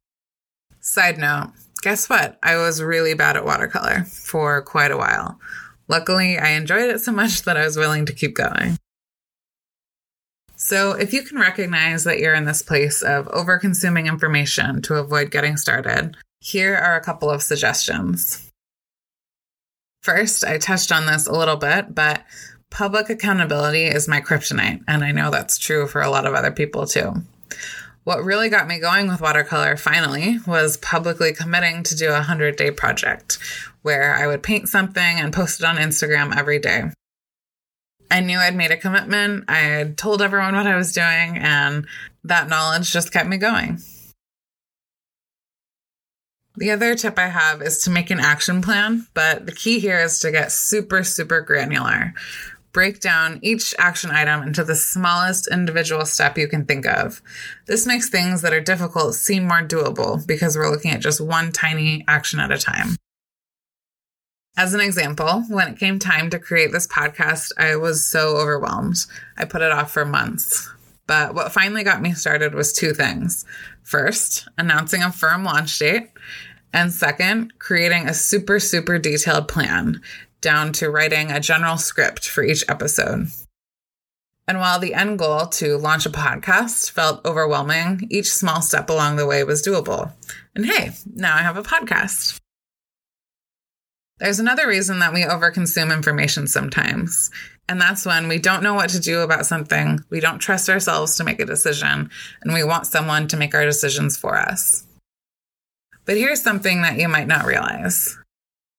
Side 0.80 1.20
note, 1.20 1.52
guess 1.84 2.10
what? 2.10 2.40
I 2.42 2.56
was 2.56 2.82
really 2.82 3.14
bad 3.14 3.38
at 3.38 3.46
watercolor 3.46 4.06
for 4.06 4.64
quite 4.64 4.90
a 4.90 4.98
while. 4.98 5.40
Luckily, 5.88 6.40
I 6.40 6.54
enjoyed 6.54 6.90
it 6.90 7.02
so 7.02 7.12
much 7.12 7.44
that 7.44 7.56
I 7.56 7.64
was 7.64 7.78
willing 7.78 8.08
to 8.08 8.14
keep 8.14 8.34
going. 8.34 8.78
So, 10.56 10.94
if 10.94 11.14
you 11.14 11.22
can 11.22 11.38
recognize 11.38 12.06
that 12.06 12.18
you're 12.18 12.34
in 12.34 12.46
this 12.46 12.64
place 12.64 13.04
of 13.04 13.28
over 13.28 13.60
consuming 13.60 14.08
information 14.08 14.82
to 14.82 14.96
avoid 14.96 15.30
getting 15.30 15.58
started, 15.58 16.18
here 16.40 16.76
are 16.76 16.96
a 16.96 17.04
couple 17.04 17.30
of 17.30 17.44
suggestions. 17.44 18.51
First, 20.02 20.44
I 20.44 20.58
touched 20.58 20.92
on 20.92 21.06
this 21.06 21.28
a 21.28 21.32
little 21.32 21.58
bit, 21.58 21.94
but 21.94 22.24
public 22.72 23.10
accountability 23.10 23.84
is 23.84 24.08
my 24.08 24.20
kryptonite, 24.20 24.84
and 24.88 25.04
I 25.04 25.12
know 25.12 25.30
that's 25.30 25.60
true 25.60 25.86
for 25.86 26.02
a 26.02 26.10
lot 26.10 26.26
of 26.26 26.34
other 26.34 26.52
people 26.52 26.88
too. 26.88 27.14
What 28.04 28.24
really 28.24 28.50
got 28.50 28.68
me 28.68 28.80
going 28.80 29.08
with 29.08 29.22
watercolor 29.22 29.78
finally 29.78 30.40
was 30.48 30.78
publicly 30.78 31.34
committing 31.34 31.84
to 31.84 31.96
do 31.96 32.10
a 32.10 32.14
100 32.14 32.56
day 32.56 32.72
project 32.72 33.38
where 33.84 34.16
I 34.16 34.26
would 34.26 34.42
paint 34.42 34.70
something 34.70 35.20
and 35.20 35.32
post 35.32 35.60
it 35.60 35.66
on 35.66 35.78
Instagram 35.78 36.36
every 36.36 36.58
day. 36.58 36.86
I 38.10 38.22
knew 38.22 38.40
I'd 38.40 38.56
made 38.56 38.72
a 38.72 38.78
commitment, 38.78 39.46
I 39.48 39.60
had 39.60 39.98
told 40.00 40.24
everyone 40.24 40.56
what 40.56 40.68
I 40.68 40.76
was 40.76 40.94
doing, 40.94 41.38
and 41.38 41.86
that 42.24 42.50
knowledge 42.50 42.92
just 42.92 43.14
kept 43.14 43.30
me 43.30 43.38
going. 43.38 43.80
The 46.56 46.72
other 46.72 46.96
tip 46.96 47.18
I 47.18 47.28
have 47.28 47.62
is 47.62 47.80
to 47.84 47.90
make 47.90 48.10
an 48.10 48.20
action 48.20 48.62
plan, 48.62 49.08
but 49.14 49.46
the 49.46 49.54
key 49.54 49.80
here 49.80 50.00
is 50.00 50.20
to 50.20 50.32
get 50.32 50.52
super, 50.52 51.04
super 51.04 51.40
granular. 51.42 52.14
Break 52.74 53.00
down 53.00 53.40
each 53.42 53.74
action 53.78 54.12
item 54.12 54.44
into 54.44 54.64
the 54.64 54.76
smallest 54.76 55.48
individual 55.50 56.06
step 56.06 56.38
you 56.38 56.48
can 56.48 56.66
think 56.66 56.86
of. 56.86 57.22
This 57.68 57.86
makes 57.86 58.10
things 58.10 58.42
that 58.42 58.54
are 58.54 58.62
difficult 58.62 59.16
seem 59.16 59.48
more 59.48 59.62
doable 59.62 60.26
because 60.26 60.58
we're 60.58 60.70
looking 60.70 60.92
at 60.92 61.02
just 61.02 61.22
one 61.22 61.52
tiny 61.52 62.04
action 62.08 62.40
at 62.40 62.52
a 62.52 62.58
time. 62.58 62.96
As 64.58 64.74
an 64.74 64.82
example, 64.82 65.44
when 65.50 65.70
it 65.70 65.80
came 65.80 66.00
time 66.00 66.30
to 66.30 66.40
create 66.40 66.74
this 66.74 66.88
podcast, 66.88 67.52
I 67.58 67.78
was 67.78 68.06
so 68.06 68.36
overwhelmed. 68.36 69.06
I 69.38 69.46
put 69.46 69.62
it 69.62 69.72
off 69.72 69.92
for 69.92 70.06
months. 70.06 70.70
But 71.08 71.34
what 71.34 71.52
finally 71.52 71.84
got 71.84 72.02
me 72.02 72.14
started 72.14 72.54
was 72.54 72.72
two 72.72 72.94
things. 72.94 73.46
First, 73.84 74.48
announcing 74.58 75.04
a 75.04 75.12
firm 75.12 75.44
launch 75.44 75.78
date. 75.78 76.12
And 76.74 76.94
second, 76.94 77.60
creating 77.60 78.08
a 78.08 78.14
super, 78.14 78.60
super 78.60 78.98
detailed 78.98 79.48
plan 79.48 80.02
down 80.40 80.74
to 80.74 80.90
writing 80.90 81.32
a 81.32 81.40
general 81.40 81.78
script 81.78 82.28
for 82.28 82.44
each 82.44 82.64
episode. 82.68 83.28
And 84.48 84.60
while 84.60 84.80
the 84.80 84.94
end 84.94 85.20
goal 85.20 85.48
to 85.48 85.78
launch 85.78 86.06
a 86.06 86.10
podcast 86.10 86.92
felt 86.92 87.26
overwhelming, 87.26 88.08
each 88.10 88.32
small 88.32 88.62
step 88.62 88.90
along 88.90 89.16
the 89.16 89.28
way 89.28 89.44
was 89.44 89.64
doable. 89.64 90.12
And 90.56 90.66
hey, 90.66 90.92
now 91.14 91.36
I 91.36 91.40
have 91.40 91.58
a 91.58 91.64
podcast. 91.64 92.40
There's 94.18 94.40
another 94.40 94.68
reason 94.68 95.00
that 95.00 95.14
we 95.14 95.24
overconsume 95.24 95.94
information 95.94 96.48
sometimes. 96.48 97.32
And 97.70 97.80
that's 97.80 98.06
when 98.06 98.28
we 98.28 98.38
don't 98.38 98.64
know 98.64 98.74
what 98.74 98.90
to 98.90 99.00
do 99.00 99.22
about 99.22 99.46
something, 99.46 100.00
we 100.10 100.20
don't 100.20 100.40
trust 100.40 100.70
ourselves 100.70 101.16
to 101.16 101.24
make 101.24 101.40
a 101.40 101.46
decision, 101.46 102.10
and 102.42 102.54
we 102.54 102.64
want 102.64 102.88
someone 102.88 103.28
to 103.30 103.38
make 103.38 103.56
our 103.56 103.64
decisions 103.64 104.18
for 104.18 104.38
us. 104.38 104.86
But 106.06 106.18
here's 106.18 106.42
something 106.42 106.82
that 106.82 106.98
you 106.98 107.08
might 107.08 107.28
not 107.28 107.46
realize. 107.46 108.18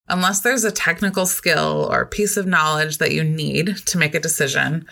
Unless 0.08 0.40
there's 0.40 0.64
a 0.64 0.72
technical 0.72 1.24
skill 1.24 1.88
or 1.90 2.04
piece 2.04 2.36
of 2.36 2.46
knowledge 2.46 2.98
that 2.98 3.12
you 3.12 3.24
need 3.24 3.76
to 3.86 3.98
make 3.98 4.14
a 4.14 4.20
decision, 4.20 4.86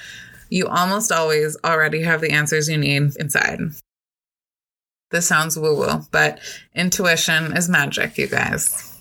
you 0.48 0.66
almost 0.66 1.12
always 1.12 1.57
already 1.64 2.03
have 2.03 2.20
the 2.20 2.31
answers 2.31 2.68
you 2.68 2.79
need 2.79 3.16
inside. 3.18 3.61
This 5.11 5.26
sounds 5.26 5.59
woo 5.59 5.76
woo, 5.76 6.07
but 6.12 6.38
intuition 6.74 7.57
is 7.57 7.68
magic, 7.68 8.16
you 8.16 8.29
guys. 8.29 8.96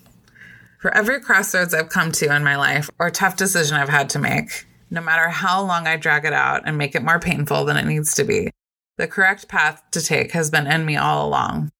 For 0.82 0.94
every 0.96 1.22
crossroads 1.22 1.74
I've 1.74 1.90
come 1.90 2.12
to 2.14 2.36
in 2.36 2.44
my 2.44 2.56
life 2.56 2.90
or 3.00 3.10
tough 3.10 3.36
decision 3.36 3.78
I've 3.78 3.90
had 3.90 4.10
to 4.12 4.20
make, 4.20 4.66
no 4.90 5.02
matter 5.02 5.30
how 5.30 5.62
long 5.62 5.88
I 5.88 5.98
drag 5.98 6.26
it 6.26 6.34
out 6.34 6.64
and 6.66 6.78
make 6.78 6.96
it 6.96 7.04
more 7.04 7.20
painful 7.20 7.66
than 7.66 7.78
it 7.78 7.86
needs 7.86 8.16
to 8.16 8.24
be, 8.24 8.52
the 8.98 9.08
correct 9.08 9.48
path 9.48 9.82
to 9.92 10.02
take 10.02 10.32
has 10.32 10.50
been 10.50 10.68
in 10.68 10.86
me 10.86 10.98
all 10.98 11.28
along. 11.28 11.72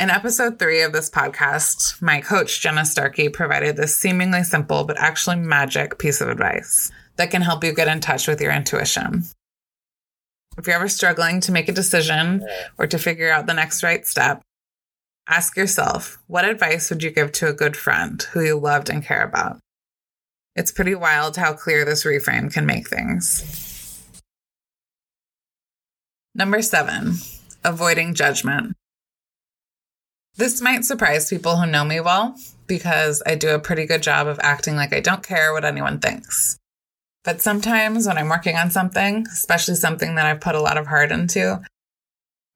In 0.00 0.10
episode 0.10 0.58
three 0.58 0.82
of 0.82 0.92
this 0.92 1.10
podcast, 1.10 2.00
my 2.00 2.20
coach, 2.20 2.60
Jenna 2.60 2.84
Starkey, 2.84 3.28
provided 3.28 3.76
this 3.76 3.96
seemingly 3.96 4.44
simple 4.44 4.84
but 4.84 4.98
actually 4.98 5.36
magic 5.36 5.98
piece 5.98 6.20
of 6.20 6.28
advice 6.28 6.92
that 7.16 7.32
can 7.32 7.42
help 7.42 7.64
you 7.64 7.74
get 7.74 7.88
in 7.88 8.00
touch 8.00 8.28
with 8.28 8.40
your 8.40 8.52
intuition. 8.52 9.24
If 10.56 10.66
you're 10.66 10.76
ever 10.76 10.88
struggling 10.88 11.40
to 11.40 11.52
make 11.52 11.68
a 11.68 11.72
decision 11.72 12.46
or 12.78 12.86
to 12.86 12.98
figure 12.98 13.30
out 13.30 13.46
the 13.46 13.54
next 13.54 13.82
right 13.82 14.06
step, 14.06 14.42
ask 15.28 15.56
yourself 15.56 16.18
what 16.26 16.44
advice 16.44 16.90
would 16.90 17.02
you 17.02 17.10
give 17.10 17.32
to 17.32 17.48
a 17.48 17.52
good 17.52 17.76
friend 17.76 18.22
who 18.32 18.42
you 18.42 18.58
loved 18.58 18.90
and 18.90 19.04
care 19.04 19.24
about? 19.24 19.58
It's 20.58 20.72
pretty 20.72 20.96
wild 20.96 21.36
how 21.36 21.52
clear 21.52 21.84
this 21.84 22.02
reframe 22.02 22.52
can 22.52 22.66
make 22.66 22.88
things. 22.88 24.02
Number 26.34 26.62
seven, 26.62 27.14
avoiding 27.64 28.12
judgment. 28.14 28.74
This 30.34 30.60
might 30.60 30.84
surprise 30.84 31.30
people 31.30 31.58
who 31.58 31.70
know 31.70 31.84
me 31.84 32.00
well 32.00 32.34
because 32.66 33.22
I 33.24 33.36
do 33.36 33.50
a 33.50 33.60
pretty 33.60 33.86
good 33.86 34.02
job 34.02 34.26
of 34.26 34.40
acting 34.42 34.74
like 34.74 34.92
I 34.92 34.98
don't 34.98 35.22
care 35.22 35.52
what 35.52 35.64
anyone 35.64 36.00
thinks. 36.00 36.58
But 37.22 37.40
sometimes 37.40 38.08
when 38.08 38.18
I'm 38.18 38.28
working 38.28 38.56
on 38.56 38.72
something, 38.72 39.26
especially 39.30 39.76
something 39.76 40.16
that 40.16 40.26
I've 40.26 40.40
put 40.40 40.56
a 40.56 40.60
lot 40.60 40.76
of 40.76 40.88
heart 40.88 41.12
into, 41.12 41.62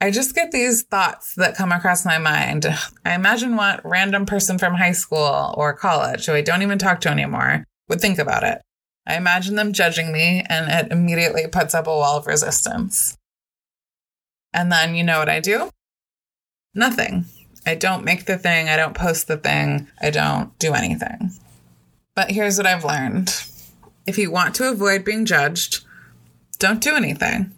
I 0.01 0.11
just 0.11 0.35
get 0.35 0.51
these 0.51 0.83
thoughts 0.83 1.37
that 1.37 1.57
come 1.57 1.71
across 1.71 2.05
my 2.05 2.19
mind. 2.19 2.67
I 3.05 3.15
imagine 3.15 3.55
what 3.55 3.81
random 3.85 4.27
person 4.27 4.59
from 4.59 4.75
high 4.75 4.91
school 4.91 5.55
or 5.57 5.73
college 5.73 6.27
who 6.27 6.33
I 6.33 6.41
don't 6.41 6.63
even 6.63 6.79
talk 6.79 7.01
to 7.03 7.09
anymore 7.09 7.65
would 7.89 8.01
think 8.01 8.19
about 8.19 8.43
it. 8.43 8.61
I 9.07 9.17
imagine 9.17 9.57
them 9.57 9.73
judging 9.73 10.13
me 10.13 10.45
and 10.49 10.71
it 10.71 10.93
immediately 10.93 11.47
puts 11.47 11.75
up 11.75 11.87
a 11.87 11.91
wall 11.91 12.19
of 12.19 12.27
resistance. 12.27 13.17
And 14.53 14.71
then 14.71 14.95
you 14.95 15.03
know 15.03 15.19
what 15.19 15.29
I 15.29 15.41
do? 15.41 15.71
Nothing. 16.75 17.25
I 17.67 17.75
don't 17.75 18.05
make 18.05 18.25
the 18.27 18.39
thing, 18.39 18.69
I 18.69 18.77
don't 18.77 18.95
post 18.95 19.29
the 19.29 19.37
thing, 19.37 19.89
I 20.01 20.11
don't 20.11 20.57
do 20.59 20.75
anything. 20.75 21.33
But 22.15 22.31
here's 22.31 22.57
what 22.57 22.67
I've 22.67 22.85
learned 22.85 23.35
if 24.05 24.19
you 24.19 24.31
want 24.31 24.55
to 24.57 24.69
avoid 24.69 25.05
being 25.05 25.25
judged, 25.25 25.85
don't 26.59 26.81
do 26.81 26.97
anything. 26.97 27.53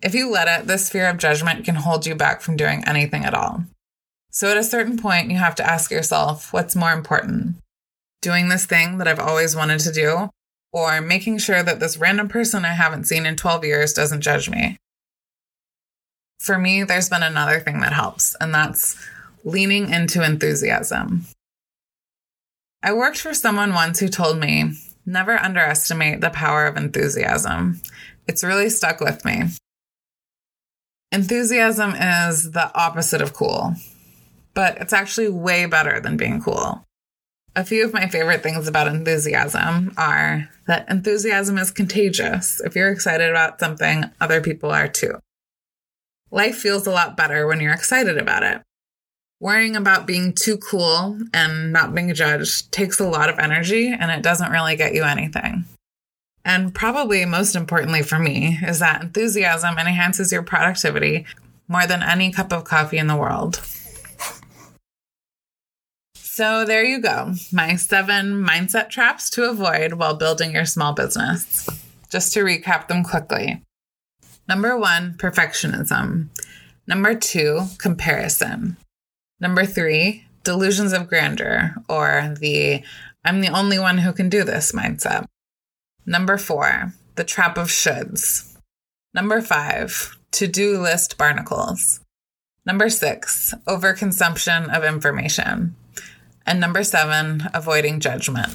If 0.00 0.14
you 0.14 0.30
let 0.30 0.48
it, 0.48 0.66
this 0.66 0.90
fear 0.90 1.08
of 1.08 1.18
judgment 1.18 1.64
can 1.64 1.76
hold 1.76 2.06
you 2.06 2.14
back 2.14 2.40
from 2.40 2.56
doing 2.56 2.82
anything 2.86 3.24
at 3.24 3.34
all. 3.34 3.64
So 4.30 4.50
at 4.50 4.56
a 4.56 4.64
certain 4.64 4.98
point, 4.98 5.30
you 5.30 5.36
have 5.38 5.54
to 5.56 5.68
ask 5.68 5.90
yourself 5.90 6.52
what's 6.52 6.76
more 6.76 6.92
important? 6.92 7.56
Doing 8.22 8.48
this 8.48 8.66
thing 8.66 8.98
that 8.98 9.08
I've 9.08 9.18
always 9.18 9.54
wanted 9.54 9.80
to 9.80 9.92
do, 9.92 10.30
or 10.72 11.00
making 11.00 11.38
sure 11.38 11.62
that 11.62 11.80
this 11.80 11.98
random 11.98 12.28
person 12.28 12.64
I 12.64 12.72
haven't 12.72 13.04
seen 13.04 13.26
in 13.26 13.36
12 13.36 13.64
years 13.64 13.92
doesn't 13.92 14.22
judge 14.22 14.48
me? 14.48 14.78
For 16.38 16.56
me, 16.56 16.84
there's 16.84 17.08
been 17.08 17.22
another 17.22 17.60
thing 17.60 17.80
that 17.80 17.92
helps, 17.92 18.34
and 18.40 18.54
that's 18.54 18.96
leaning 19.44 19.90
into 19.90 20.24
enthusiasm. 20.24 21.26
I 22.82 22.92
worked 22.92 23.18
for 23.18 23.34
someone 23.34 23.74
once 23.74 23.98
who 23.98 24.08
told 24.08 24.38
me 24.38 24.72
never 25.04 25.36
underestimate 25.36 26.20
the 26.20 26.30
power 26.30 26.66
of 26.66 26.76
enthusiasm. 26.76 27.80
It's 28.28 28.44
really 28.44 28.70
stuck 28.70 29.00
with 29.00 29.24
me. 29.24 29.48
Enthusiasm 31.10 31.90
is 31.94 32.52
the 32.52 32.72
opposite 32.74 33.20
of 33.20 33.34
cool, 33.34 33.74
but 34.54 34.78
it's 34.78 34.92
actually 34.92 35.28
way 35.28 35.66
better 35.66 36.00
than 36.00 36.16
being 36.16 36.40
cool. 36.40 36.84
A 37.54 37.64
few 37.64 37.84
of 37.84 37.92
my 37.92 38.08
favorite 38.08 38.42
things 38.42 38.66
about 38.66 38.88
enthusiasm 38.88 39.92
are 39.98 40.48
that 40.66 40.88
enthusiasm 40.88 41.58
is 41.58 41.70
contagious. 41.70 42.62
If 42.64 42.74
you're 42.74 42.90
excited 42.90 43.28
about 43.28 43.60
something, 43.60 44.04
other 44.22 44.40
people 44.40 44.70
are 44.70 44.88
too. 44.88 45.18
Life 46.30 46.56
feels 46.56 46.86
a 46.86 46.90
lot 46.90 47.14
better 47.14 47.46
when 47.46 47.60
you're 47.60 47.74
excited 47.74 48.16
about 48.16 48.42
it. 48.42 48.62
Worrying 49.38 49.76
about 49.76 50.06
being 50.06 50.32
too 50.32 50.56
cool 50.56 51.18
and 51.34 51.72
not 51.72 51.94
being 51.94 52.14
judged 52.14 52.72
takes 52.72 52.98
a 52.98 53.08
lot 53.08 53.28
of 53.28 53.38
energy 53.38 53.88
and 53.88 54.10
it 54.10 54.22
doesn't 54.22 54.52
really 54.52 54.76
get 54.76 54.94
you 54.94 55.02
anything. 55.02 55.66
And 56.46 56.74
probably 56.74 57.26
most 57.26 57.54
importantly 57.54 58.02
for 58.02 58.18
me 58.18 58.58
is 58.62 58.78
that 58.78 59.02
enthusiasm 59.02 59.76
enhances 59.78 60.32
your 60.32 60.42
productivity 60.42 61.26
more 61.68 61.86
than 61.86 62.02
any 62.02 62.32
cup 62.32 62.50
of 62.50 62.64
coffee 62.64 62.98
in 62.98 63.08
the 63.08 63.16
world. 63.16 63.60
So 66.32 66.64
there 66.64 66.82
you 66.82 66.98
go. 66.98 67.34
My 67.52 67.76
seven 67.76 68.42
mindset 68.42 68.88
traps 68.88 69.28
to 69.32 69.50
avoid 69.50 69.92
while 69.92 70.14
building 70.14 70.52
your 70.52 70.64
small 70.64 70.94
business. 70.94 71.68
Just 72.08 72.32
to 72.32 72.40
recap 72.40 72.88
them 72.88 73.04
quickly. 73.04 73.62
Number 74.48 74.78
one, 74.78 75.12
perfectionism. 75.18 76.28
Number 76.86 77.14
two, 77.14 77.66
comparison. 77.76 78.78
Number 79.40 79.66
three, 79.66 80.24
delusions 80.42 80.94
of 80.94 81.06
grandeur 81.06 81.74
or 81.86 82.34
the 82.40 82.82
I'm 83.26 83.42
the 83.42 83.52
only 83.54 83.78
one 83.78 83.98
who 83.98 84.14
can 84.14 84.30
do 84.30 84.42
this 84.42 84.72
mindset. 84.72 85.26
Number 86.06 86.38
four, 86.38 86.94
the 87.16 87.24
trap 87.24 87.58
of 87.58 87.68
shoulds. 87.68 88.56
Number 89.12 89.42
five, 89.42 90.16
to 90.30 90.46
do 90.46 90.80
list 90.80 91.18
barnacles. 91.18 92.00
Number 92.64 92.88
six, 92.88 93.52
overconsumption 93.68 94.74
of 94.74 94.82
information. 94.82 95.76
And 96.46 96.60
number 96.60 96.82
seven, 96.82 97.48
avoiding 97.54 98.00
judgment. 98.00 98.52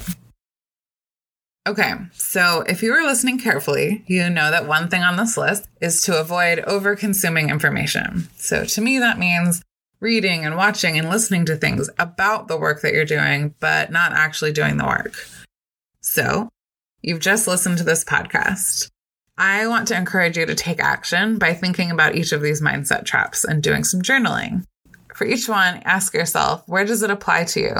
Okay, 1.66 1.92
so 2.12 2.62
if 2.66 2.82
you 2.82 2.92
were 2.92 3.02
listening 3.02 3.38
carefully, 3.38 4.02
you 4.06 4.30
know 4.30 4.50
that 4.50 4.66
one 4.66 4.88
thing 4.88 5.02
on 5.02 5.16
this 5.16 5.36
list 5.36 5.68
is 5.82 6.00
to 6.02 6.18
avoid 6.18 6.60
over 6.60 6.96
consuming 6.96 7.50
information. 7.50 8.28
So 8.36 8.64
to 8.64 8.80
me, 8.80 8.98
that 8.98 9.18
means 9.18 9.62
reading 10.00 10.46
and 10.46 10.56
watching 10.56 10.98
and 10.98 11.10
listening 11.10 11.44
to 11.44 11.56
things 11.56 11.90
about 11.98 12.48
the 12.48 12.56
work 12.56 12.80
that 12.80 12.94
you're 12.94 13.04
doing, 13.04 13.54
but 13.60 13.90
not 13.90 14.12
actually 14.12 14.52
doing 14.52 14.78
the 14.78 14.86
work. 14.86 15.14
So 16.00 16.48
you've 17.02 17.20
just 17.20 17.46
listened 17.46 17.78
to 17.78 17.84
this 17.84 18.04
podcast. 18.04 18.88
I 19.36 19.66
want 19.66 19.88
to 19.88 19.96
encourage 19.96 20.36
you 20.36 20.46
to 20.46 20.54
take 20.54 20.80
action 20.80 21.38
by 21.38 21.52
thinking 21.52 21.90
about 21.90 22.14
each 22.14 22.32
of 22.32 22.40
these 22.40 22.62
mindset 22.62 23.04
traps 23.04 23.44
and 23.44 23.62
doing 23.62 23.84
some 23.84 24.00
journaling. 24.00 24.64
For 25.14 25.26
each 25.26 25.48
one, 25.48 25.82
ask 25.84 26.14
yourself, 26.14 26.62
where 26.66 26.84
does 26.84 27.02
it 27.02 27.10
apply 27.10 27.44
to 27.44 27.60
you? 27.60 27.74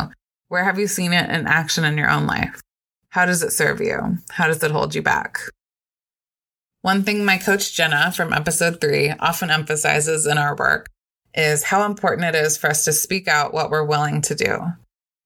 Where 0.49 0.64
have 0.64 0.79
you 0.79 0.87
seen 0.87 1.12
it 1.12 1.31
in 1.31 1.47
action 1.47 1.85
in 1.85 1.99
your 1.99 2.11
own 2.11 2.27
life? 2.27 2.61
How 3.11 3.27
does 3.27 3.43
it 3.43 3.53
serve 3.53 3.81
you? 3.81 4.19
How 4.31 4.47
does 4.47 4.62
it 4.62 4.71
hold 4.71 4.95
you 4.95 5.03
back? 5.03 5.38
One 6.83 7.03
thing 7.03 7.25
my 7.25 7.38
coach 7.38 7.75
Jenna 7.75 8.12
from 8.12 8.33
episode 8.33 8.81
three 8.81 9.11
often 9.19 9.51
emphasizes 9.51 10.27
in 10.27 10.38
our 10.38 10.55
work 10.57 10.88
is 11.35 11.64
how 11.64 11.85
important 11.85 12.27
it 12.27 12.35
is 12.35 12.57
for 12.57 12.69
us 12.71 12.85
to 12.85 12.93
speak 12.93 13.29
out 13.29 13.53
what 13.53 13.71
we're 13.71 13.85
willing 13.85 14.23
to 14.23 14.35
do. 14.35 14.59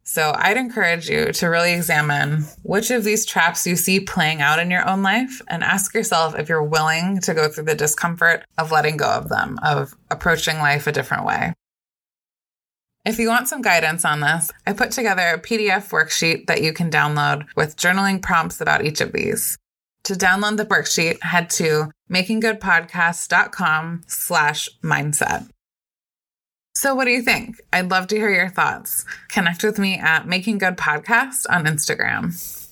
So 0.04 0.32
I'd 0.36 0.56
encourage 0.56 1.08
you 1.08 1.32
to 1.32 1.46
really 1.46 1.72
examine 1.72 2.44
which 2.62 2.90
of 2.90 3.04
these 3.04 3.24
traps 3.24 3.66
you 3.66 3.76
see 3.76 4.00
playing 4.00 4.42
out 4.42 4.58
in 4.58 4.70
your 4.70 4.88
own 4.88 5.02
life 5.02 5.40
and 5.48 5.62
ask 5.62 5.94
yourself 5.94 6.36
if 6.36 6.48
you're 6.48 6.62
willing 6.62 7.20
to 7.20 7.34
go 7.34 7.48
through 7.48 7.64
the 7.64 7.74
discomfort 7.74 8.44
of 8.58 8.72
letting 8.72 8.96
go 8.96 9.08
of 9.08 9.28
them, 9.28 9.58
of 9.62 9.94
approaching 10.10 10.58
life 10.58 10.86
a 10.86 10.92
different 10.92 11.24
way. 11.24 11.54
If 13.04 13.18
you 13.18 13.28
want 13.28 13.48
some 13.48 13.62
guidance 13.62 14.04
on 14.04 14.20
this, 14.20 14.52
I 14.64 14.72
put 14.74 14.92
together 14.92 15.22
a 15.22 15.40
PDF 15.40 15.90
worksheet 15.90 16.46
that 16.46 16.62
you 16.62 16.72
can 16.72 16.88
download 16.90 17.46
with 17.56 17.76
journaling 17.76 18.22
prompts 18.22 18.60
about 18.60 18.84
each 18.84 19.00
of 19.00 19.12
these. 19.12 19.58
To 20.04 20.14
download 20.14 20.56
the 20.56 20.66
worksheet, 20.66 21.20
head 21.22 21.50
to 21.50 21.90
makinggoodpodcast.com 22.10 24.02
slash 24.06 24.68
mindset. 24.82 25.48
So, 26.74 26.94
what 26.94 27.04
do 27.04 27.10
you 27.10 27.22
think? 27.22 27.60
I'd 27.72 27.90
love 27.90 28.06
to 28.08 28.16
hear 28.16 28.30
your 28.30 28.48
thoughts. 28.48 29.04
Connect 29.28 29.62
with 29.62 29.78
me 29.78 29.98
at 29.98 30.26
Making 30.26 30.58
Good 30.58 30.76
Podcast 30.76 31.44
on 31.50 31.66
Instagram. 31.66 32.68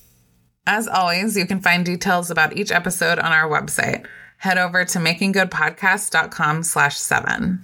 As 0.65 0.87
always, 0.87 1.35
you 1.37 1.45
can 1.45 1.59
find 1.59 1.85
details 1.85 2.31
about 2.31 2.55
each 2.55 2.71
episode 2.71 3.19
on 3.19 3.31
our 3.31 3.49
website. 3.49 4.05
Head 4.37 4.57
over 4.57 4.85
to 4.85 4.99
makinggoodpodcast.com 4.99 6.63
slash 6.63 6.97
seven. 6.97 7.61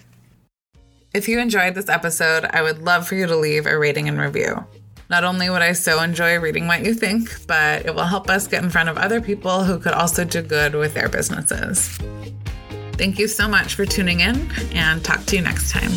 If 1.18 1.28
you 1.28 1.40
enjoyed 1.40 1.74
this 1.74 1.90
episode, 1.90 2.46
I 2.46 2.62
would 2.62 2.84
love 2.84 3.08
for 3.08 3.16
you 3.16 3.26
to 3.26 3.36
leave 3.36 3.66
a 3.66 3.76
rating 3.76 4.08
and 4.08 4.20
review. 4.20 4.64
Not 5.10 5.24
only 5.24 5.50
would 5.50 5.64
I 5.64 5.72
so 5.72 6.00
enjoy 6.00 6.38
reading 6.38 6.68
what 6.68 6.86
you 6.86 6.94
think, 6.94 7.48
but 7.48 7.88
it 7.88 7.96
will 7.96 8.04
help 8.04 8.30
us 8.30 8.46
get 8.46 8.64
in 8.64 8.70
front 8.70 8.88
of 8.88 9.00
other 9.00 9.20
people 9.20 9.64
who 9.64 9.80
could 9.80 9.94
also 9.94 10.24
do 10.24 10.44
good 10.44 10.76
with 10.76 10.94
their 10.94 11.10
businesses. 11.10 11.98
Thank 12.92 13.18
you 13.18 13.28
so 13.28 13.48
much 13.48 13.74
for 13.74 13.84
tuning 13.84 14.20
in 14.20 14.48
and 14.76 15.04
talk 15.04 15.26
to 15.26 15.36
you 15.36 15.42
next 15.42 15.72
time. 15.72 15.90